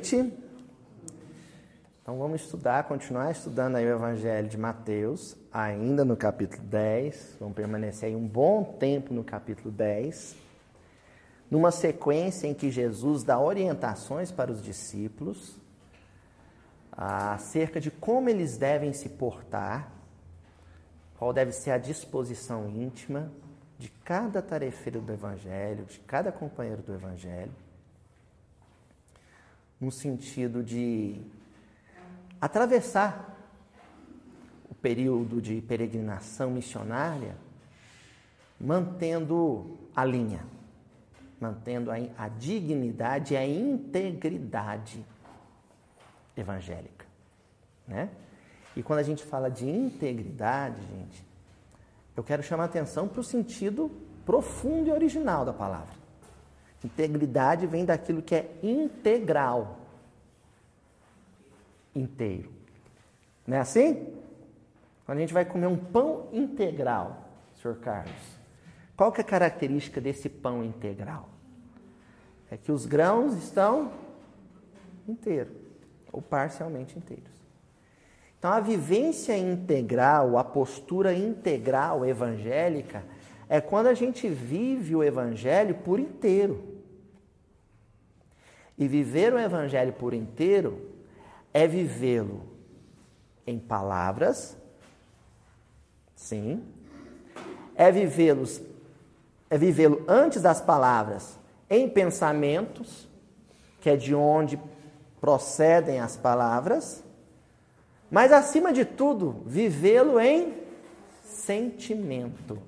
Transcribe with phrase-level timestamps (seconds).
[0.00, 0.32] Noite.
[2.00, 7.36] Então vamos estudar, continuar estudando aí o Evangelho de Mateus, ainda no capítulo 10.
[7.38, 10.36] Vamos permanecer aí um bom tempo no capítulo 10.
[11.50, 15.60] Numa sequência em que Jesus dá orientações para os discípulos
[16.90, 19.92] acerca de como eles devem se portar,
[21.18, 23.30] qual deve ser a disposição íntima
[23.78, 27.52] de cada tarefeiro do Evangelho, de cada companheiro do Evangelho
[29.80, 31.20] no sentido de
[32.40, 33.36] atravessar
[34.70, 37.36] o período de peregrinação missionária
[38.60, 40.44] mantendo a linha,
[41.40, 45.04] mantendo a, a dignidade e a integridade
[46.36, 47.06] evangélica,
[47.88, 48.10] né?
[48.76, 51.24] E quando a gente fala de integridade, gente,
[52.16, 53.90] eu quero chamar a atenção para o sentido
[54.24, 55.99] profundo e original da palavra.
[56.84, 59.78] Integridade vem daquilo que é integral.
[61.94, 62.50] Inteiro.
[63.46, 64.06] Não é assim?
[65.04, 67.74] Quando a gente vai comer um pão integral, Sr.
[67.80, 68.38] Carlos,
[68.96, 71.28] qual que é a característica desse pão integral?
[72.50, 73.92] É que os grãos estão
[75.08, 75.56] inteiros,
[76.12, 77.30] ou parcialmente inteiros.
[78.38, 83.04] Então, a vivência integral, a postura integral evangélica,
[83.48, 86.69] é quando a gente vive o evangelho por inteiro.
[88.80, 90.88] E viver o Evangelho por inteiro
[91.52, 92.40] é vivê-lo
[93.46, 94.56] em palavras,
[96.16, 96.64] sim,
[97.74, 98.62] é vivê-los,
[99.50, 101.38] é vivê-lo antes das palavras
[101.68, 103.06] em pensamentos,
[103.82, 104.58] que é de onde
[105.20, 107.04] procedem as palavras,
[108.10, 110.54] mas acima de tudo, vivê-lo em
[111.22, 112.58] sentimento,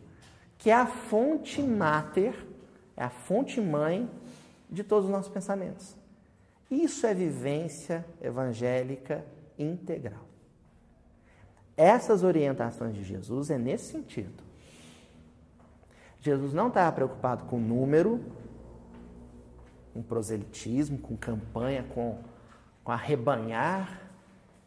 [0.58, 2.34] que é a fonte máter,
[2.98, 4.10] é a fonte mãe
[4.68, 6.01] de todos os nossos pensamentos.
[6.72, 9.22] Isso é vivência evangélica
[9.58, 10.26] integral.
[11.76, 14.42] Essas orientações de Jesus é nesse sentido.
[16.18, 18.24] Jesus não estava preocupado com número,
[19.92, 22.18] com proselitismo, com campanha, com,
[22.82, 24.00] com arrebanhar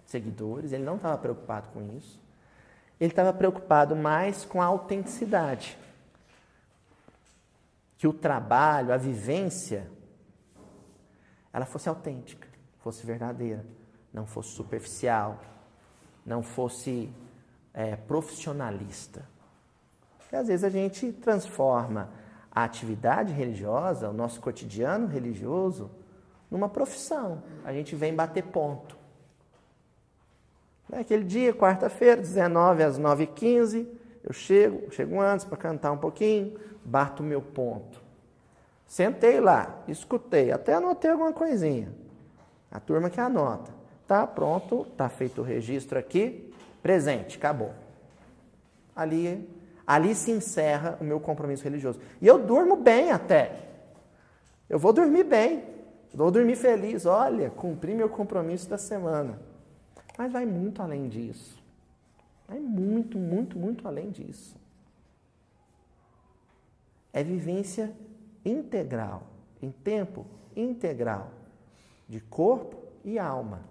[0.06, 0.74] seguidores.
[0.74, 2.22] Ele não estava preocupado com isso.
[3.00, 5.76] Ele estava preocupado mais com a autenticidade.
[7.98, 9.90] Que o trabalho, a vivência
[11.56, 12.50] ela fosse autêntica,
[12.80, 13.66] fosse verdadeira,
[14.12, 15.40] não fosse superficial,
[16.26, 17.10] não fosse
[17.74, 19.26] é, profissionalista.
[20.18, 22.10] Porque às vezes a gente transforma
[22.52, 25.90] a atividade religiosa, o nosso cotidiano religioso,
[26.52, 27.42] numa profissão.
[27.64, 28.98] A gente vem bater ponto.
[30.90, 33.88] Naquele dia, quarta-feira, 19 às 9h15,
[34.26, 38.05] eu chego, chego antes para cantar um pouquinho, bato o meu ponto.
[38.88, 41.92] Sentei lá, escutei, até anotei alguma coisinha.
[42.72, 43.74] A turma que anota.
[44.08, 47.74] Tá pronto, tá feito o registro aqui, presente, acabou.
[48.96, 49.50] Ali,
[49.86, 52.00] ali se encerra o meu compromisso religioso.
[52.22, 53.66] E eu durmo bem até.
[54.70, 55.64] Eu vou dormir bem.
[56.14, 57.06] Vou dormir feliz.
[57.06, 59.40] Olha, cumpri meu compromisso da semana.
[60.18, 61.62] Mas vai muito além disso.
[62.48, 64.56] Vai muito, muito, muito além disso.
[67.12, 67.92] É vivência
[68.46, 69.24] integral,
[69.62, 70.26] em tempo
[70.56, 71.32] integral,
[72.08, 73.62] de corpo e alma,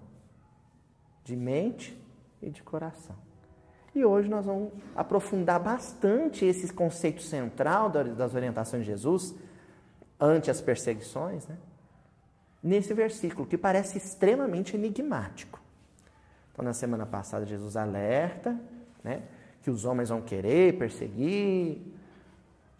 [1.22, 1.98] de mente
[2.42, 3.16] e de coração.
[3.94, 9.34] E hoje nós vamos aprofundar bastante esse conceito central das orientações de Jesus
[10.18, 11.56] ante as perseguições, né?
[12.62, 15.60] nesse versículo que parece extremamente enigmático.
[16.52, 18.58] Então, na semana passada, Jesus alerta
[19.02, 19.22] né,
[19.62, 21.93] que os homens vão querer perseguir,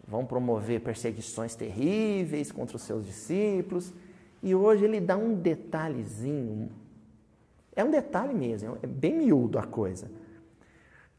[0.07, 3.93] vão promover perseguições terríveis contra os seus discípulos.
[4.41, 6.69] E hoje ele dá um detalhezinho,
[7.75, 10.09] é um detalhe mesmo, é bem miúdo a coisa,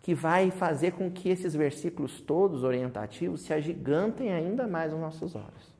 [0.01, 5.35] que vai fazer com que esses versículos todos orientativos se agigantem ainda mais aos nossos
[5.35, 5.75] olhos.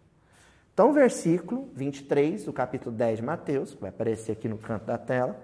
[0.75, 4.85] Então, o versículo 23 do capítulo 10 de Mateus, que vai aparecer aqui no canto
[4.85, 5.41] da tela,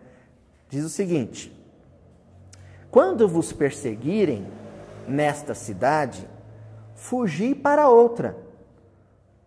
[0.68, 1.50] diz o seguinte:
[2.90, 4.46] Quando vos perseguirem
[5.08, 6.28] nesta cidade,
[7.02, 8.36] fugi para outra.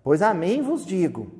[0.03, 1.31] Pois amém vos digo,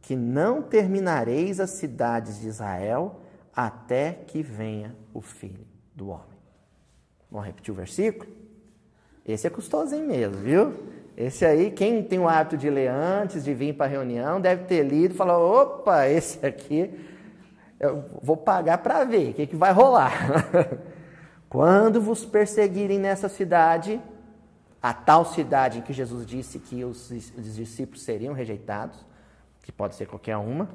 [0.00, 3.20] que não terminareis as cidades de Israel
[3.54, 6.38] até que venha o Filho do Homem.
[7.30, 8.30] Vamos repetir o versículo?
[9.26, 10.72] Esse é custosinho mesmo, viu?
[11.16, 14.64] Esse aí, quem tem o hábito de ler antes de vir para a reunião, deve
[14.64, 16.90] ter lido e falar: opa, esse aqui
[17.78, 20.12] eu vou pagar para ver o que, que vai rolar.
[21.48, 24.00] Quando vos perseguirem nessa cidade,
[24.82, 29.06] a tal cidade em que Jesus disse que os, os discípulos seriam rejeitados,
[29.62, 30.68] que pode ser qualquer uma,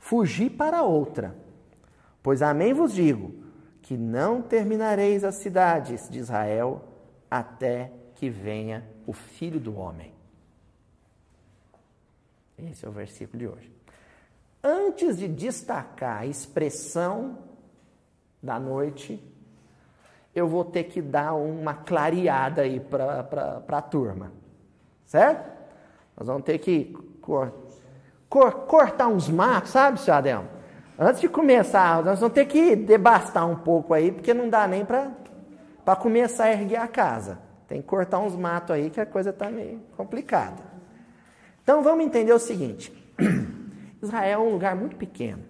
[0.00, 1.36] fugi para outra.
[2.20, 3.32] Pois amém vos digo,
[3.80, 6.84] que não terminareis as cidades de Israel
[7.30, 10.12] até que venha o Filho do Homem.
[12.58, 13.72] Esse é o versículo de hoje.
[14.62, 17.38] Antes de destacar a expressão
[18.40, 19.22] da noite,
[20.34, 24.32] eu vou ter que dar uma clareada aí para a turma.
[25.04, 25.50] Certo?
[26.16, 27.52] Nós vamos ter que cor,
[28.28, 30.48] cor, cortar uns matos, sabe, senhor Adelmo?
[30.98, 34.84] Antes de começar, nós vamos ter que debastar um pouco aí, porque não dá nem
[34.84, 37.38] para começar a erguer a casa.
[37.66, 40.62] Tem que cortar uns matos aí, que a coisa está meio complicada.
[41.62, 42.92] Então vamos entender o seguinte:
[44.02, 45.42] Israel é um lugar muito pequeno.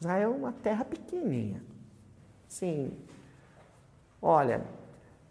[0.00, 1.62] Israel é uma terra pequenininha.
[2.48, 2.92] Sim.
[4.22, 4.62] Olha,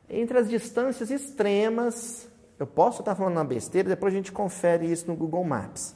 [0.10, 2.30] entre as distâncias extremas,
[2.60, 5.96] eu posso estar falando uma besteira, depois a gente confere isso no Google Maps.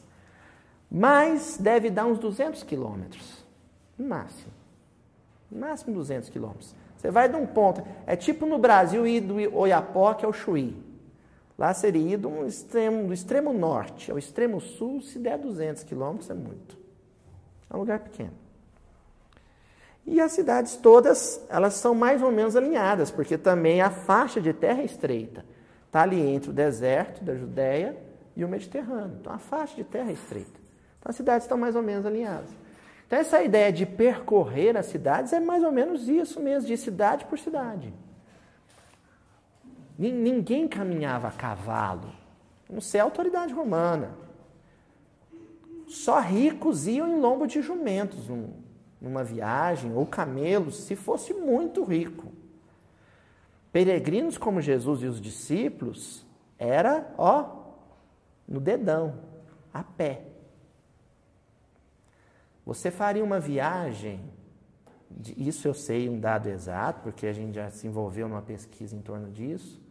[0.89, 3.45] Mas deve dar uns 200 quilômetros,
[3.97, 4.53] no máximo.
[5.51, 6.73] No máximo 200 quilômetros.
[6.95, 10.81] Você vai de um ponto, é tipo no Brasil ir do Oiapoque ao Chuí.
[11.57, 16.29] Lá seria ir do extremo, do extremo norte ao extremo sul, se der 200 quilômetros,
[16.29, 16.77] é muito.
[17.69, 18.44] É um lugar pequeno.
[20.05, 24.53] E as cidades todas, elas são mais ou menos alinhadas, porque também a faixa de
[24.53, 25.43] terra é estreita.
[25.87, 27.97] Está ali entre o deserto da Judéia
[28.35, 29.17] e o Mediterrâneo.
[29.19, 30.59] Então a faixa de terra é estreita.
[30.99, 32.49] Então as cidades estão mais ou menos alinhadas.
[33.07, 37.25] Então essa ideia de percorrer as cidades é mais ou menos isso mesmo, de cidade
[37.25, 37.91] por cidade.
[39.97, 42.13] Ninguém caminhava a cavalo.
[42.69, 44.11] Não sei a autoridade romana.
[45.87, 48.29] Só ricos iam em lombo de jumentos
[48.99, 52.31] numa viagem, ou camelos, se fosse muito rico.
[53.71, 56.25] Peregrinos como Jesus e os discípulos,
[56.57, 57.63] era, ó,
[58.47, 59.19] no dedão,
[59.73, 60.21] a pé.
[62.65, 64.23] Você faria uma viagem,
[65.37, 69.01] isso eu sei um dado exato, porque a gente já se envolveu numa pesquisa em
[69.01, 69.81] torno disso,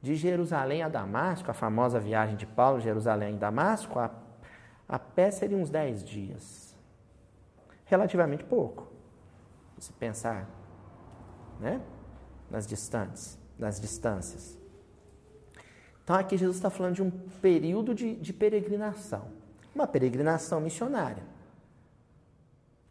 [0.00, 4.10] de Jerusalém a Damasco, a famosa viagem de Paulo, Jerusalém a Damasco, a,
[4.88, 6.67] a pé seria uns 10 dias.
[7.88, 8.86] Relativamente pouco,
[9.78, 10.48] se pensar
[11.58, 11.80] né?
[12.50, 14.58] nas distantes, nas distâncias.
[16.04, 19.28] Então aqui Jesus está falando de um período de, de peregrinação,
[19.74, 21.22] uma peregrinação missionária.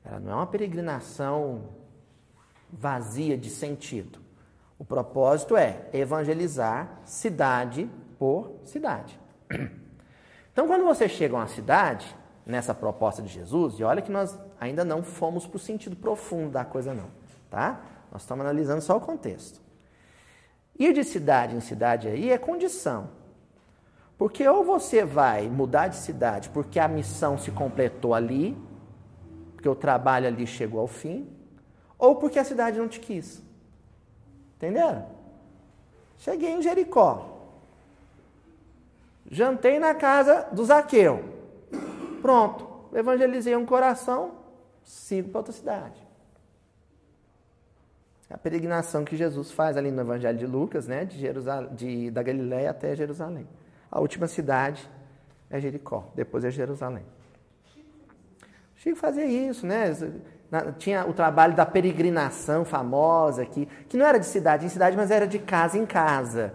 [0.03, 1.69] Ela não é uma peregrinação
[2.71, 4.19] vazia de sentido.
[4.79, 9.19] O propósito é evangelizar cidade por cidade.
[10.51, 14.39] Então, quando você chega a uma cidade, nessa proposta de Jesus, e olha que nós
[14.59, 17.09] ainda não fomos para o sentido profundo da coisa, não,
[17.49, 17.81] tá?
[18.11, 19.61] Nós estamos analisando só o contexto.
[20.77, 23.09] Ir de cidade em cidade aí é condição.
[24.17, 28.57] Porque ou você vai mudar de cidade porque a missão se completou ali,
[29.53, 31.27] porque o trabalho ali chegou ao fim,
[31.97, 33.41] ou porque a cidade não te quis.
[34.55, 35.05] Entenderam?
[36.17, 37.37] Cheguei em Jericó.
[39.29, 41.23] Jantei na casa do Zaqueu.
[42.21, 42.65] Pronto.
[42.93, 44.31] Evangelizei um coração,
[44.87, 46.01] sigo para outra cidade.
[48.29, 51.05] A peregrinação que Jesus faz ali no Evangelho de Lucas, né?
[51.05, 53.47] De, Jerusalém, de da Galiléia até Jerusalém.
[53.91, 54.89] A última cidade
[55.49, 57.05] é Jericó, depois é Jerusalém.
[58.75, 59.91] Chico fazia isso, né?
[60.77, 65.11] tinha o trabalho da peregrinação famosa, que, que não era de cidade em cidade, mas
[65.11, 66.53] era de casa em casa.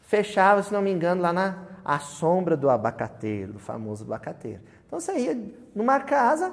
[0.00, 4.62] Fechava, se não me engano, lá na a sombra do abacateiro, do famoso abacateiro.
[4.86, 5.38] Então você ia
[5.74, 6.52] numa casa,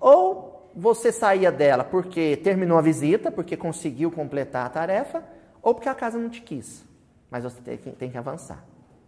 [0.00, 5.24] ou você saía dela porque terminou a visita, porque conseguiu completar a tarefa,
[5.60, 6.84] ou porque a casa não te quis.
[7.30, 8.64] Mas você tem que, tem que avançar.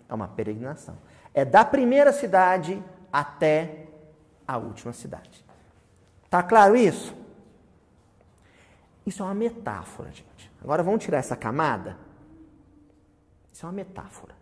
[0.08, 0.96] É uma peregrinação.
[1.32, 3.86] É da primeira cidade até
[4.46, 5.44] a última cidade.
[6.30, 7.14] Tá claro isso?
[9.06, 10.50] Isso é uma metáfora, gente.
[10.62, 11.98] Agora vamos tirar essa camada.
[13.52, 14.34] Isso é uma metáfora.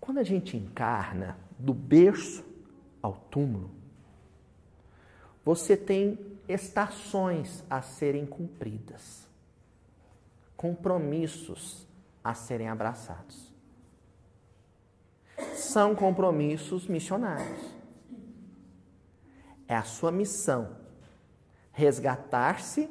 [0.00, 2.44] Quando a gente encarna do berço
[3.00, 3.70] ao túmulo,
[5.44, 6.18] você tem
[6.48, 9.26] estações a serem cumpridas,
[10.56, 11.86] compromissos
[12.22, 13.52] a serem abraçados.
[15.54, 17.74] São compromissos missionários.
[19.66, 20.76] É a sua missão
[21.72, 22.88] resgatar-se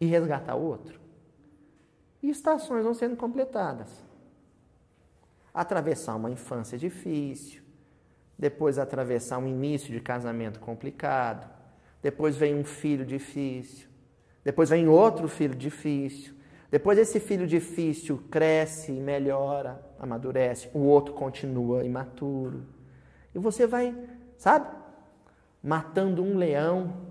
[0.00, 1.00] e resgatar o outro.
[2.22, 3.88] E estações vão sendo completadas.
[5.54, 7.62] Atravessar uma infância difícil,
[8.38, 11.48] depois atravessar um início de casamento complicado,
[12.00, 13.88] depois vem um filho difícil,
[14.44, 16.34] depois vem outro filho difícil,
[16.70, 22.66] depois esse filho difícil cresce e melhora, amadurece, o outro continua imaturo.
[23.34, 23.94] E você vai,
[24.36, 24.68] sabe?
[25.62, 27.08] Matando um leão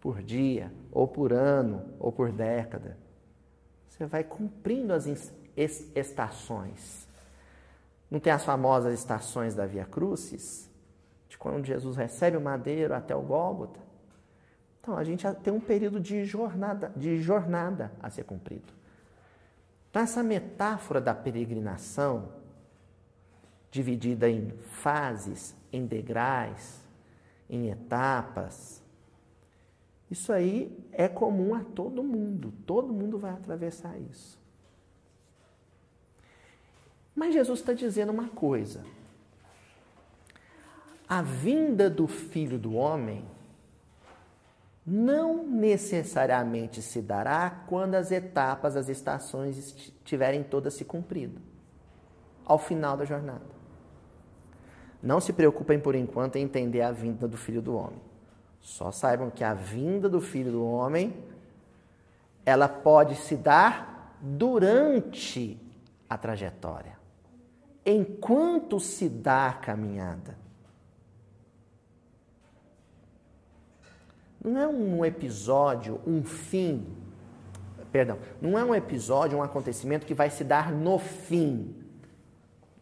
[0.00, 2.96] por dia, ou por ano, ou por década.
[3.88, 5.06] Você vai cumprindo as
[5.94, 7.09] estações.
[8.10, 10.68] Não tem as famosas estações da Via Crucis?
[11.28, 13.78] De quando Jesus recebe o madeiro até o Gólgota?
[14.80, 18.72] Então, a gente tem um período de jornada, de jornada a ser cumprido.
[19.90, 22.32] Então, essa metáfora da peregrinação,
[23.70, 26.80] dividida em fases, em degraus,
[27.48, 28.82] em etapas,
[30.10, 32.52] isso aí é comum a todo mundo.
[32.66, 34.39] Todo mundo vai atravessar isso.
[37.20, 38.82] Mas Jesus está dizendo uma coisa.
[41.06, 43.26] A vinda do Filho do Homem
[44.86, 51.42] não necessariamente se dará quando as etapas, as estações estiverem todas se cumpridas,
[52.46, 53.44] ao final da jornada.
[55.02, 58.00] Não se preocupem por enquanto em entender a vinda do Filho do Homem.
[58.62, 61.14] Só saibam que a vinda do Filho do Homem
[62.46, 65.60] ela pode se dar durante
[66.08, 66.98] a trajetória,
[67.84, 70.38] enquanto se dá a caminhada.
[74.42, 76.86] Não é um episódio, um fim,
[77.92, 81.74] perdão, não é um episódio, um acontecimento que vai se dar no fim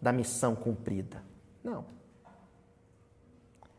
[0.01, 1.23] da missão cumprida.
[1.63, 1.85] Não.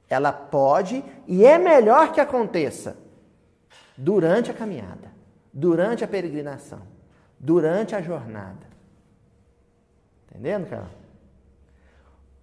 [0.10, 2.98] Ela pode e é melhor que aconteça
[3.96, 5.12] durante a caminhada,
[5.54, 6.82] durante a peregrinação,
[7.40, 8.68] durante a jornada.
[10.28, 10.90] Entendendo, cara?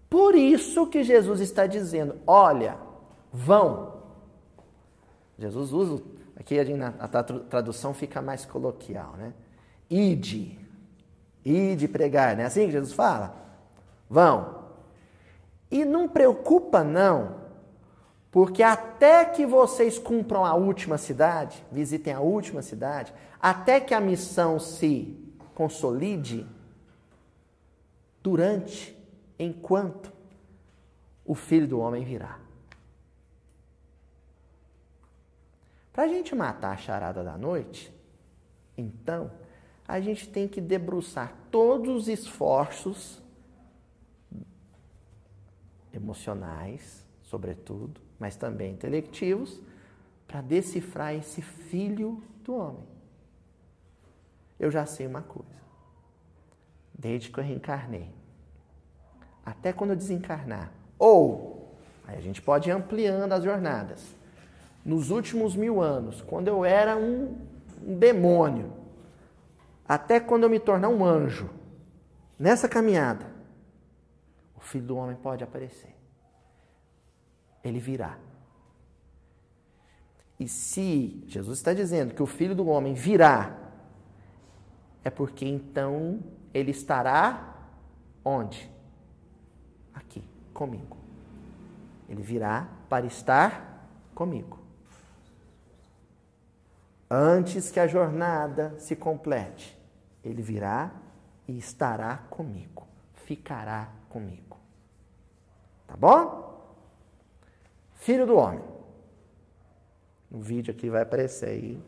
[0.09, 2.77] Por isso que Jesus está dizendo: olha,
[3.33, 3.95] vão.
[5.39, 6.03] Jesus usa,
[6.37, 7.09] aqui a
[7.49, 9.35] tradução fica mais coloquial, né?
[9.91, 10.59] Ide,
[11.45, 13.35] ide pregar, não é assim que Jesus fala?
[14.09, 14.65] Vão.
[15.71, 17.35] E não preocupa, não,
[18.31, 24.01] porque até que vocês cumpram a última cidade, visitem a última cidade, até que a
[24.01, 25.19] missão se
[25.55, 26.47] consolide,
[28.23, 28.96] durante,
[29.39, 30.13] enquanto
[31.25, 32.39] o filho do homem virá.
[35.93, 37.93] Para a gente matar a charada da noite,
[38.77, 39.31] então,
[39.89, 43.23] a gente tem que debruçar todos os esforços
[45.93, 49.61] emocionais, sobretudo, mas também intelectivos,
[50.27, 52.87] para decifrar esse filho do homem.
[54.59, 55.57] Eu já sei uma coisa.
[56.93, 58.11] Desde que eu reencarnei,
[59.47, 61.73] até quando eu desencarnar, ou
[62.07, 64.15] aí a gente pode ir ampliando as jornadas.
[64.85, 67.39] Nos últimos mil anos, quando eu era um,
[67.83, 68.73] um demônio,
[69.89, 71.49] até quando eu me tornar um anjo,
[72.39, 73.27] nessa caminhada,
[74.57, 75.97] o filho do homem pode aparecer
[77.69, 78.17] ele virá.
[80.39, 83.57] E se Jesus está dizendo que o filho do homem virá,
[85.03, 86.21] é porque então
[86.53, 87.55] ele estará
[88.25, 88.71] onde?
[89.97, 90.23] Aqui,
[90.55, 90.97] comigo.
[92.09, 94.61] Ele virá para estar comigo.
[97.11, 99.77] Antes que a jornada se complete,
[100.23, 100.93] ele virá
[101.49, 104.59] e estará comigo, ficará comigo.
[105.87, 106.77] Tá bom?
[107.95, 108.63] Filho do homem.
[110.31, 111.83] No vídeo aqui vai aparecer aí,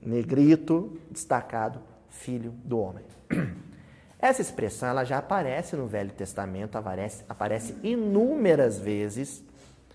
[0.00, 3.04] negrito, destacado, filho do homem.
[4.18, 9.44] Essa expressão ela já aparece no Velho Testamento, aparece, aparece inúmeras vezes.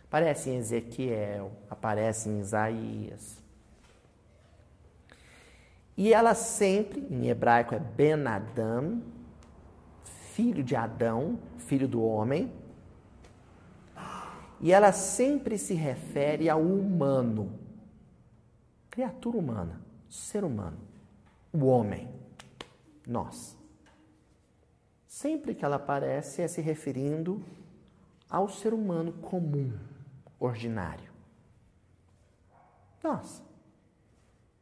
[0.08, 3.42] Aparece em Ezequiel, aparece em Isaías.
[5.96, 9.02] E ela sempre, em hebraico é Ben Adam,
[10.34, 12.52] filho de Adão, filho do homem.
[14.60, 17.58] E ela sempre se refere ao humano,
[18.90, 20.78] criatura humana, ser humano,
[21.54, 22.10] o homem,
[23.08, 23.61] nós.
[25.12, 27.44] Sempre que ela aparece é se referindo
[28.30, 29.78] ao ser humano comum,
[30.40, 31.12] ordinário.
[33.04, 33.44] Nós.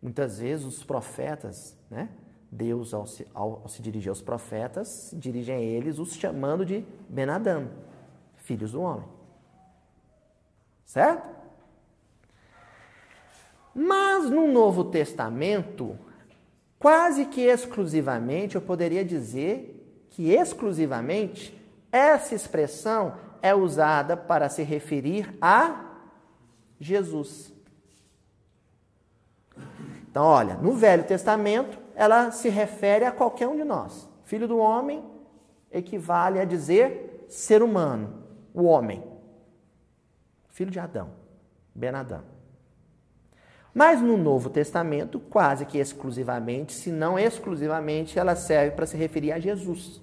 [0.02, 2.10] Muitas vezes os profetas, né?
[2.52, 6.84] Deus, ao se, ao, ao se dirigir aos profetas, dirige a eles os chamando de
[7.08, 7.70] Benadam,
[8.38, 9.08] filhos do homem.
[10.84, 11.30] Certo?
[13.76, 15.96] Mas no Novo Testamento,
[16.80, 19.76] quase que exclusivamente, eu poderia dizer
[20.10, 21.58] que exclusivamente
[21.92, 25.86] essa expressão é usada para se referir a
[26.80, 27.54] Jesus.
[30.10, 34.10] Então, olha, no Velho Testamento, ela se refere a qualquer um de nós.
[34.24, 35.04] Filho do homem
[35.72, 38.24] equivale a dizer ser humano.
[38.54, 39.04] o homem,
[40.50, 41.12] filho de Adão,
[41.74, 42.39] Ben Adão.
[43.80, 49.32] Mas no Novo Testamento, quase que exclusivamente, se não exclusivamente, ela serve para se referir
[49.32, 50.02] a Jesus.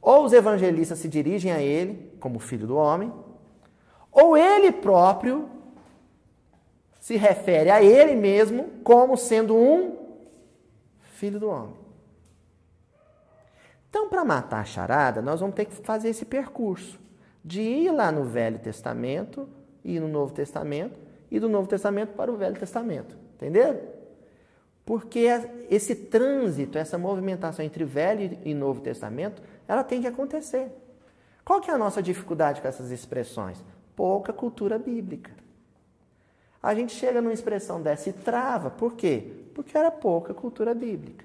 [0.00, 3.12] Ou os evangelistas se dirigem a ele como filho do homem,
[4.12, 5.48] ou ele próprio
[7.00, 9.96] se refere a ele mesmo como sendo um
[11.14, 11.74] filho do homem.
[13.90, 16.96] Então, para matar a charada, nós vamos ter que fazer esse percurso
[17.44, 19.48] de ir lá no Velho Testamento
[19.84, 23.16] e no Novo Testamento e do Novo Testamento para o Velho Testamento.
[23.36, 23.80] Entenderam?
[24.84, 25.26] Porque
[25.68, 30.70] esse trânsito, essa movimentação entre Velho e Novo Testamento, ela tem que acontecer.
[31.44, 33.62] Qual que é a nossa dificuldade com essas expressões?
[33.94, 35.30] Pouca cultura bíblica.
[36.62, 38.70] A gente chega numa expressão dessa e trava.
[38.70, 39.30] Por quê?
[39.54, 41.24] Porque era pouca cultura bíblica.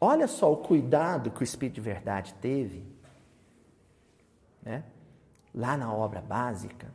[0.00, 2.84] Olha só o cuidado que o Espírito de Verdade teve,
[4.62, 4.84] né?
[5.58, 6.86] Lá na obra básica,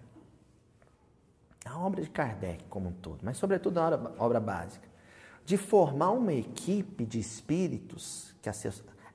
[1.65, 4.87] a obra de Kardec como um todo, mas sobretudo na obra, obra básica,
[5.45, 8.49] de formar uma equipe de espíritos que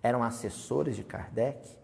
[0.03, 1.79] eram assessores de Kardec,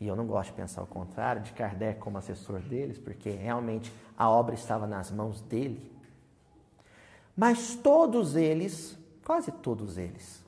[0.00, 3.92] e eu não gosto de pensar o contrário, de Kardec como assessor deles, porque realmente
[4.18, 5.92] a obra estava nas mãos dele.
[7.36, 10.44] Mas todos eles, quase todos eles,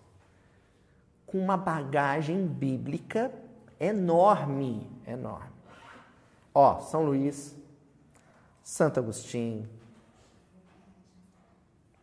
[1.26, 3.32] com uma bagagem bíblica
[3.78, 5.61] enorme, enorme.
[6.54, 7.56] Ó, São Luís,
[8.62, 9.68] Santo Agostinho,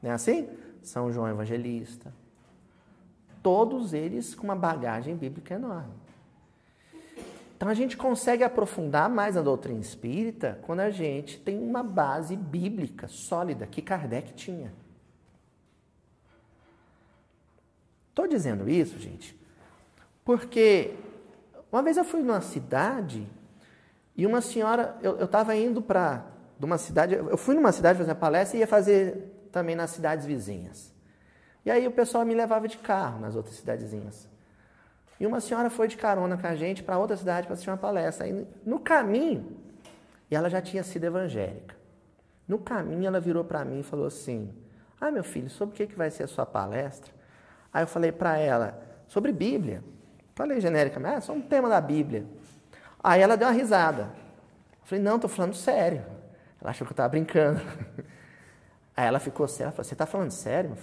[0.01, 0.49] não é assim?
[0.81, 2.13] São João Evangelista.
[3.43, 5.93] Todos eles com uma bagagem bíblica enorme.
[7.55, 12.35] Então a gente consegue aprofundar mais a doutrina espírita quando a gente tem uma base
[12.37, 14.71] bíblica sólida que Kardec tinha.
[18.09, 19.37] Estou dizendo isso, gente,
[20.23, 20.95] porque
[21.71, 23.27] uma vez eu fui numa cidade
[24.19, 26.25] e uma senhora, eu estava indo para
[26.61, 30.25] uma cidade, eu fui numa cidade fazer uma palestra e ia fazer também nas cidades
[30.25, 30.93] vizinhas.
[31.65, 34.27] E aí o pessoal me levava de carro nas outras cidadezinhas.
[35.21, 37.77] E uma senhora foi de carona com a gente para outra cidade para assistir uma
[37.77, 38.25] palestra.
[38.25, 39.55] Aí, no caminho,
[40.29, 41.77] e ela já tinha sido evangélica.
[42.45, 44.53] No caminho, ela virou para mim e falou assim:
[44.99, 47.13] Ah, meu filho, sobre o que, que vai ser a sua palestra?
[47.71, 49.81] Aí eu falei para ela: Sobre Bíblia.
[50.35, 52.25] Falei genericamente: Ah, só um tema da Bíblia.
[53.03, 54.03] Aí ela deu uma risada.
[54.81, 56.05] Eu falei: Não, estou falando sério.
[56.61, 57.61] Ela achou que eu estava brincando.
[58.95, 59.65] Aí ela ficou séria.
[59.65, 60.71] Ela falou: Você está falando sério?
[60.71, 60.77] Eu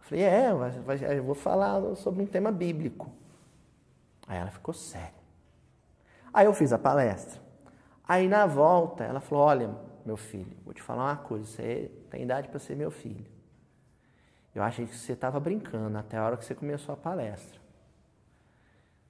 [0.00, 0.50] falei: É,
[1.16, 3.10] eu vou falar sobre um tema bíblico.
[4.26, 5.12] Aí ela ficou séria.
[6.32, 7.40] Aí eu fiz a palestra.
[8.06, 9.70] Aí na volta ela falou: Olha,
[10.04, 13.26] meu filho, vou te falar uma coisa, você tem idade para ser meu filho.
[14.54, 17.63] Eu achei que você estava brincando até a hora que você começou a palestra.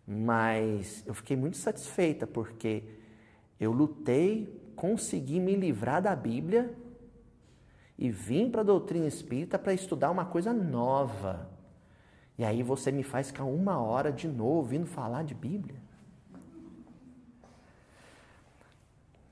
[0.07, 2.85] Mas eu fiquei muito satisfeita porque
[3.59, 6.75] eu lutei, consegui me livrar da Bíblia
[7.99, 11.49] e vim para a doutrina espírita para estudar uma coisa nova.
[12.37, 15.77] E aí você me faz ficar uma hora de novo vindo falar de Bíblia.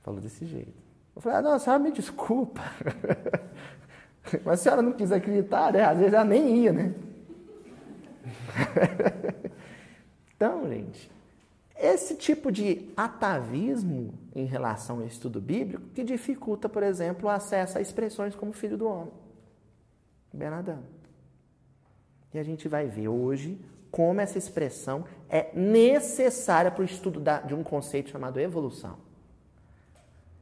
[0.02, 0.80] Falou desse jeito.
[1.14, 2.62] Eu falei, ah, não, a senhora me desculpa.
[4.44, 5.84] Mas a senhora não quis acreditar, né?
[5.84, 6.94] Às vezes ela nem ia, né?
[10.42, 11.08] então, gente,
[11.76, 17.78] esse tipo de atavismo em relação ao estudo bíblico que dificulta, por exemplo, o acesso
[17.78, 19.12] a expressões como filho do homem.
[20.32, 20.80] Benadão.
[22.34, 23.56] E a gente vai ver hoje
[23.88, 28.96] como essa expressão é necessária para o estudo de um conceito chamado evolução,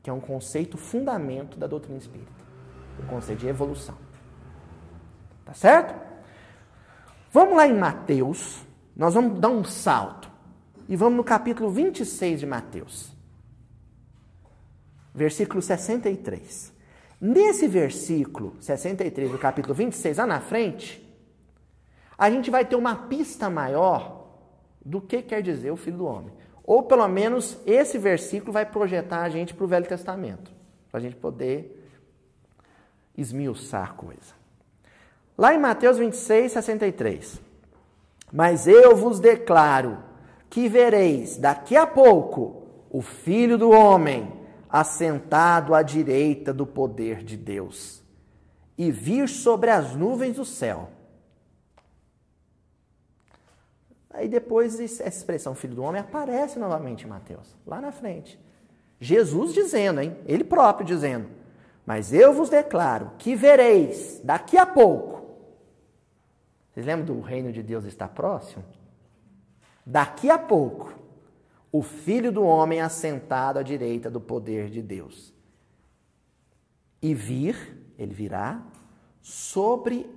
[0.02, 2.32] que é um conceito fundamento da doutrina espírita,
[2.98, 3.98] o conceito de evolução.
[5.44, 5.94] Tá certo?
[7.30, 8.64] Vamos lá em Mateus,
[9.00, 10.30] nós vamos dar um salto
[10.86, 13.10] e vamos no capítulo 26 de Mateus,
[15.14, 16.70] versículo 63.
[17.18, 21.02] Nesse versículo 63 do capítulo 26, lá na frente,
[22.18, 24.36] a gente vai ter uma pista maior
[24.84, 26.34] do que quer dizer o Filho do Homem.
[26.62, 30.52] Ou pelo menos esse versículo vai projetar a gente para o Velho Testamento,
[30.90, 31.90] para a gente poder
[33.16, 34.34] esmiuçar a coisa.
[35.38, 37.49] Lá em Mateus 26, 63.
[38.32, 39.98] Mas eu vos declaro
[40.48, 44.32] que vereis daqui a pouco o Filho do Homem
[44.68, 48.02] assentado à direita do poder de Deus
[48.78, 50.88] e vir sobre as nuvens do céu.
[54.12, 58.38] Aí depois essa expressão filho do homem aparece novamente em Mateus, lá na frente.
[58.98, 60.16] Jesus dizendo, hein?
[60.26, 61.28] Ele próprio dizendo:
[61.86, 65.19] Mas eu vos declaro que vereis daqui a pouco.
[66.72, 68.64] Vocês lembram do reino de Deus está próximo?
[69.85, 70.94] daqui a pouco,
[71.72, 75.33] o filho do homem assentado à direita do poder de Deus.
[77.02, 78.62] E vir, ele virá,
[79.20, 80.09] sobre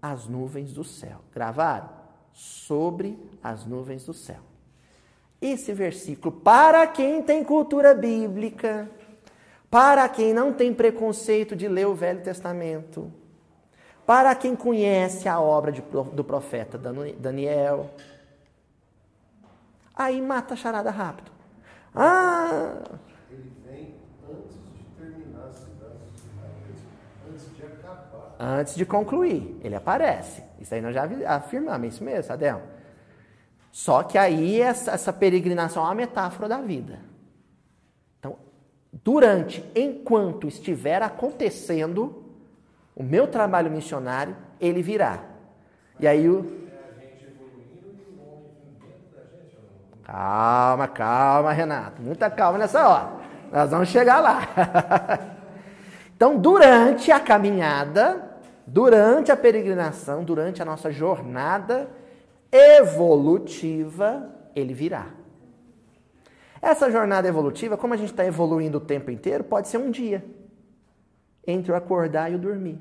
[0.00, 1.20] as nuvens do céu.
[1.34, 1.90] Gravaram?
[2.32, 4.40] Sobre as nuvens do céu.
[5.40, 8.90] Esse versículo, para quem tem cultura bíblica,
[9.70, 13.12] para quem não tem preconceito de ler o Velho Testamento,
[14.08, 17.90] para quem conhece a obra de, do profeta Daniel,
[19.94, 21.30] aí mata a charada rápido.
[21.94, 22.78] Ah!
[23.30, 23.94] Ele vem
[24.26, 25.98] antes de terminar a cidade,
[27.30, 28.34] antes de acabar.
[28.40, 30.42] Antes de concluir, ele aparece.
[30.58, 32.62] Isso aí nós já afirmamos, isso mesmo, Adel.
[33.70, 36.98] Só que aí essa, essa peregrinação é uma metáfora da vida.
[38.18, 38.38] Então,
[38.90, 42.27] durante, enquanto estiver acontecendo
[42.98, 45.20] o meu trabalho missionário, ele virá.
[46.00, 46.58] E aí o.
[50.02, 52.02] Calma, calma, Renato.
[52.02, 53.10] Muita calma nessa hora.
[53.52, 54.40] Nós vamos chegar lá.
[56.16, 61.88] então, durante a caminhada, durante a peregrinação, durante a nossa jornada
[62.50, 65.06] evolutiva, ele virá.
[66.60, 70.24] Essa jornada evolutiva, como a gente está evoluindo o tempo inteiro, pode ser um dia
[71.48, 72.78] entre o acordar e o dormir.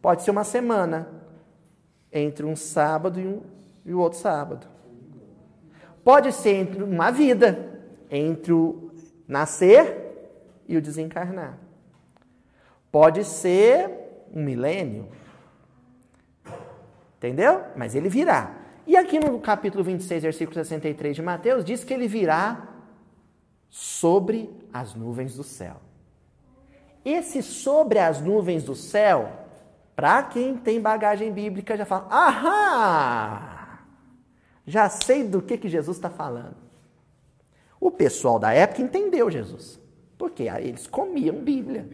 [0.00, 1.08] Pode ser uma semana
[2.12, 3.42] entre um sábado e, um,
[3.84, 4.68] e o outro sábado.
[6.04, 8.92] Pode ser entre uma vida entre o
[9.26, 10.30] nascer
[10.68, 11.58] e o desencarnar.
[12.92, 13.90] Pode ser
[14.32, 15.08] um milênio.
[17.16, 17.64] Entendeu?
[17.74, 18.54] Mas ele virá.
[18.86, 22.68] E aqui no capítulo 26, versículo 63 de Mateus, diz que ele virá
[23.68, 25.85] sobre as nuvens do céu.
[27.06, 29.30] Esse sobre as nuvens do céu,
[29.94, 33.78] para quem tem bagagem bíblica, já fala: ahá!
[34.66, 36.56] Já sei do que, que Jesus está falando.
[37.80, 39.78] O pessoal da época entendeu Jesus.
[40.18, 41.88] Porque eles comiam Bíblia,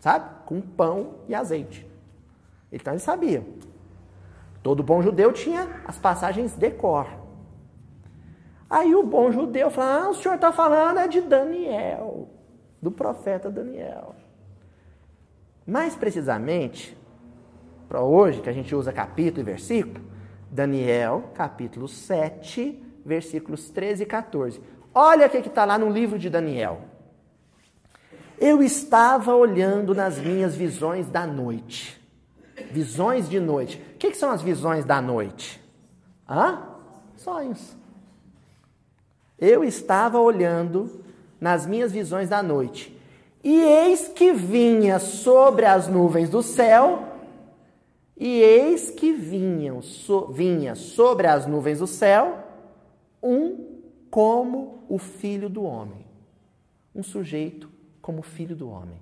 [0.00, 0.26] sabe?
[0.46, 1.86] Com pão e azeite.
[2.72, 3.44] Então eles sabiam.
[4.62, 7.06] Todo bom judeu tinha as passagens de cor.
[8.70, 12.30] Aí o bom judeu fala: ah, o senhor está falando é de Daniel,
[12.80, 14.15] do profeta Daniel.
[15.66, 16.96] Mais precisamente,
[17.88, 20.04] para hoje, que a gente usa capítulo e versículo,
[20.50, 24.60] Daniel, capítulo 7, versículos 13 e 14.
[24.94, 26.82] Olha o que está lá no livro de Daniel.
[28.38, 32.00] Eu estava olhando nas minhas visões da noite.
[32.70, 33.82] Visões de noite.
[33.94, 35.60] O que, que são as visões da noite?
[36.28, 36.62] Hã?
[37.16, 37.76] Sonhos.
[39.38, 41.04] Eu estava olhando
[41.40, 42.95] nas minhas visões da noite
[43.48, 47.16] e eis que vinha sobre as nuvens do céu,
[48.16, 52.44] e eis que vinham, so, vinha sobre as nuvens do céu
[53.22, 53.78] um
[54.10, 56.04] como o filho do homem.
[56.92, 57.70] Um sujeito
[58.02, 59.00] como filho do homem.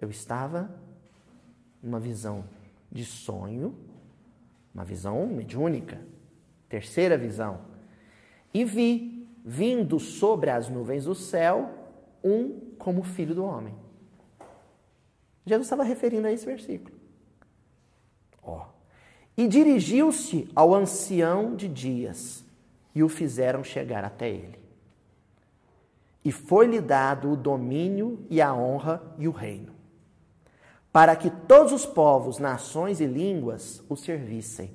[0.00, 0.74] Eu estava
[1.82, 2.46] numa visão
[2.90, 3.76] de sonho,
[4.74, 6.00] uma visão mediúnica,
[6.66, 7.60] terceira visão,
[8.54, 9.13] e vi
[9.44, 11.70] vindo sobre as nuvens do céu,
[12.24, 13.74] um como filho do homem.
[15.44, 16.96] Jesus estava referindo a esse versículo.
[18.42, 18.66] Ó.
[19.36, 22.42] E dirigiu-se ao ancião de dias
[22.94, 24.58] e o fizeram chegar até ele.
[26.24, 29.74] E foi-lhe dado o domínio e a honra e o reino,
[30.90, 34.70] para que todos os povos, nações e línguas o servissem.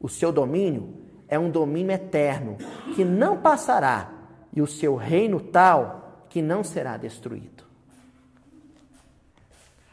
[0.00, 1.04] O seu domínio
[1.34, 2.56] é um domínio eterno
[2.94, 4.10] que não passará
[4.52, 7.64] e o seu reino tal que não será destruído.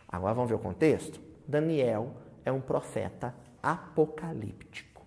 [0.07, 1.19] Agora vamos ver o contexto?
[1.47, 2.11] Daniel
[2.45, 5.03] é um profeta apocalíptico,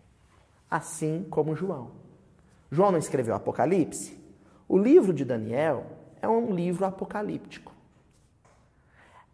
[0.69, 1.93] assim como João.
[2.71, 4.19] João não escreveu Apocalipse?
[4.69, 5.87] O livro de Daniel
[6.21, 7.73] é um livro apocalíptico.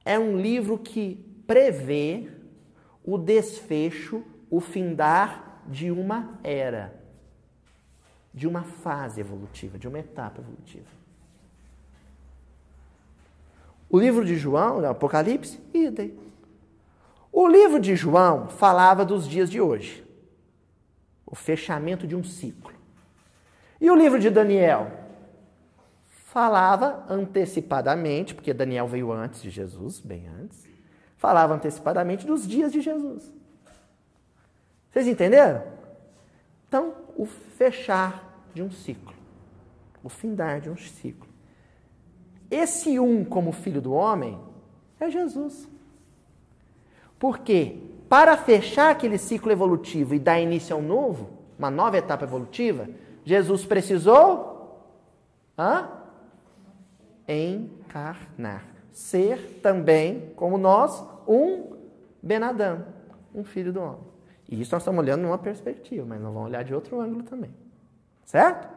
[0.04, 1.14] É um livro que
[1.46, 2.30] prevê
[3.02, 6.92] o desfecho, o findar de uma era,
[8.34, 10.88] de uma fase evolutiva, de uma etapa evolutiva.
[13.88, 16.18] O livro de João, Apocalipse, idem.
[17.32, 20.04] O livro de João falava dos dias de hoje,
[21.24, 22.74] o fechamento de um ciclo.
[23.80, 24.90] E o livro de Daniel
[26.06, 30.68] falava antecipadamente, porque Daniel veio antes de Jesus, bem antes,
[31.16, 33.39] falava antecipadamente dos dias de Jesus.
[34.90, 35.62] Vocês entenderam?
[36.68, 39.14] Então, o fechar de um ciclo,
[40.02, 41.28] o findar de um ciclo.
[42.50, 44.38] Esse um como filho do homem
[44.98, 45.68] é Jesus.
[47.18, 47.76] Porque
[48.08, 52.88] para fechar aquele ciclo evolutivo e dar início a um novo, uma nova etapa evolutiva,
[53.24, 54.84] Jesus precisou
[55.56, 55.88] hã?
[57.28, 58.64] encarnar.
[58.92, 61.76] Ser também, como nós, um
[62.20, 62.84] Benadão,
[63.32, 64.09] um filho do homem.
[64.50, 67.54] E isso nós estamos olhando numa perspectiva, mas nós vamos olhar de outro ângulo também.
[68.24, 68.68] Certo?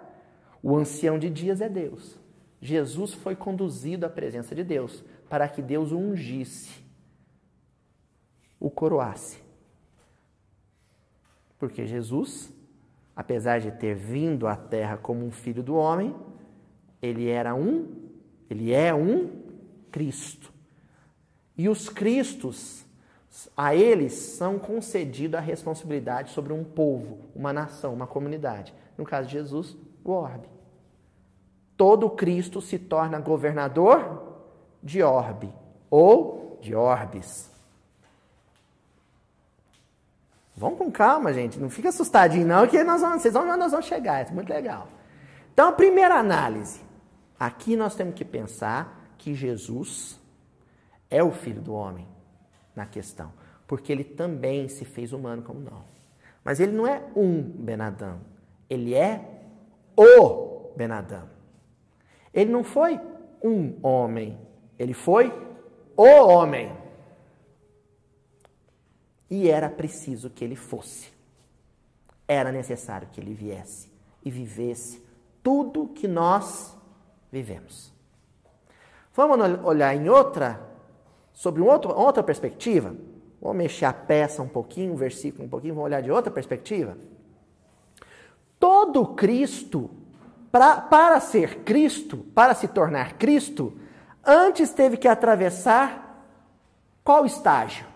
[0.62, 2.18] O ancião de dias é Deus.
[2.62, 6.86] Jesus foi conduzido à presença de Deus para que Deus o ungisse,
[8.60, 9.44] o coroasse.
[11.58, 12.54] Porque Jesus,
[13.16, 16.16] apesar de ter vindo à terra como um filho do homem,
[17.02, 18.10] ele era um,
[18.48, 19.42] ele é um
[19.92, 20.54] Cristo.
[21.58, 22.83] E os Cristos,
[23.56, 28.74] a eles são concedidas a responsabilidade sobre um povo, uma nação, uma comunidade.
[28.98, 30.54] No caso de Jesus, o orbe
[31.84, 34.39] todo Cristo se torna governador
[34.82, 35.54] de orbe
[35.89, 37.52] ou de orbes.
[40.56, 41.60] Vamos com calma, gente.
[41.60, 44.26] Não fica assustadinho, não, que nós vamos, vocês vão onde nós vamos chegar.
[44.26, 44.88] É muito legal.
[45.54, 46.82] Então, a primeira análise.
[47.39, 50.17] Aqui nós temos que pensar que Jesus
[51.10, 52.08] é o Filho do Homem
[52.76, 53.32] na questão.
[53.68, 55.86] Porque ele também se fez humano como nós.
[56.44, 58.20] Mas ele não é um Benadão.
[58.70, 59.24] Ele é
[59.96, 61.30] o Benadão.
[62.34, 63.00] Ele não foi
[63.44, 64.38] um homem,
[64.80, 65.32] ele foi
[65.96, 66.72] o homem.
[69.30, 71.12] E era preciso que ele fosse.
[72.28, 73.92] Era necessário que ele viesse
[74.24, 75.04] e vivesse
[75.44, 76.76] tudo que nós
[77.32, 77.92] vivemos.
[79.14, 80.73] Vamos olhar em outra,
[81.34, 82.96] sobre um outro, outra perspectiva?
[83.41, 86.98] Vamos mexer a peça um pouquinho, o versículo um pouquinho, vamos olhar de outra perspectiva?
[88.58, 89.89] Todo Cristo
[90.54, 93.76] Pra, para ser Cristo, para se tornar Cristo,
[94.24, 96.24] antes teve que atravessar
[97.04, 97.88] qual estágio?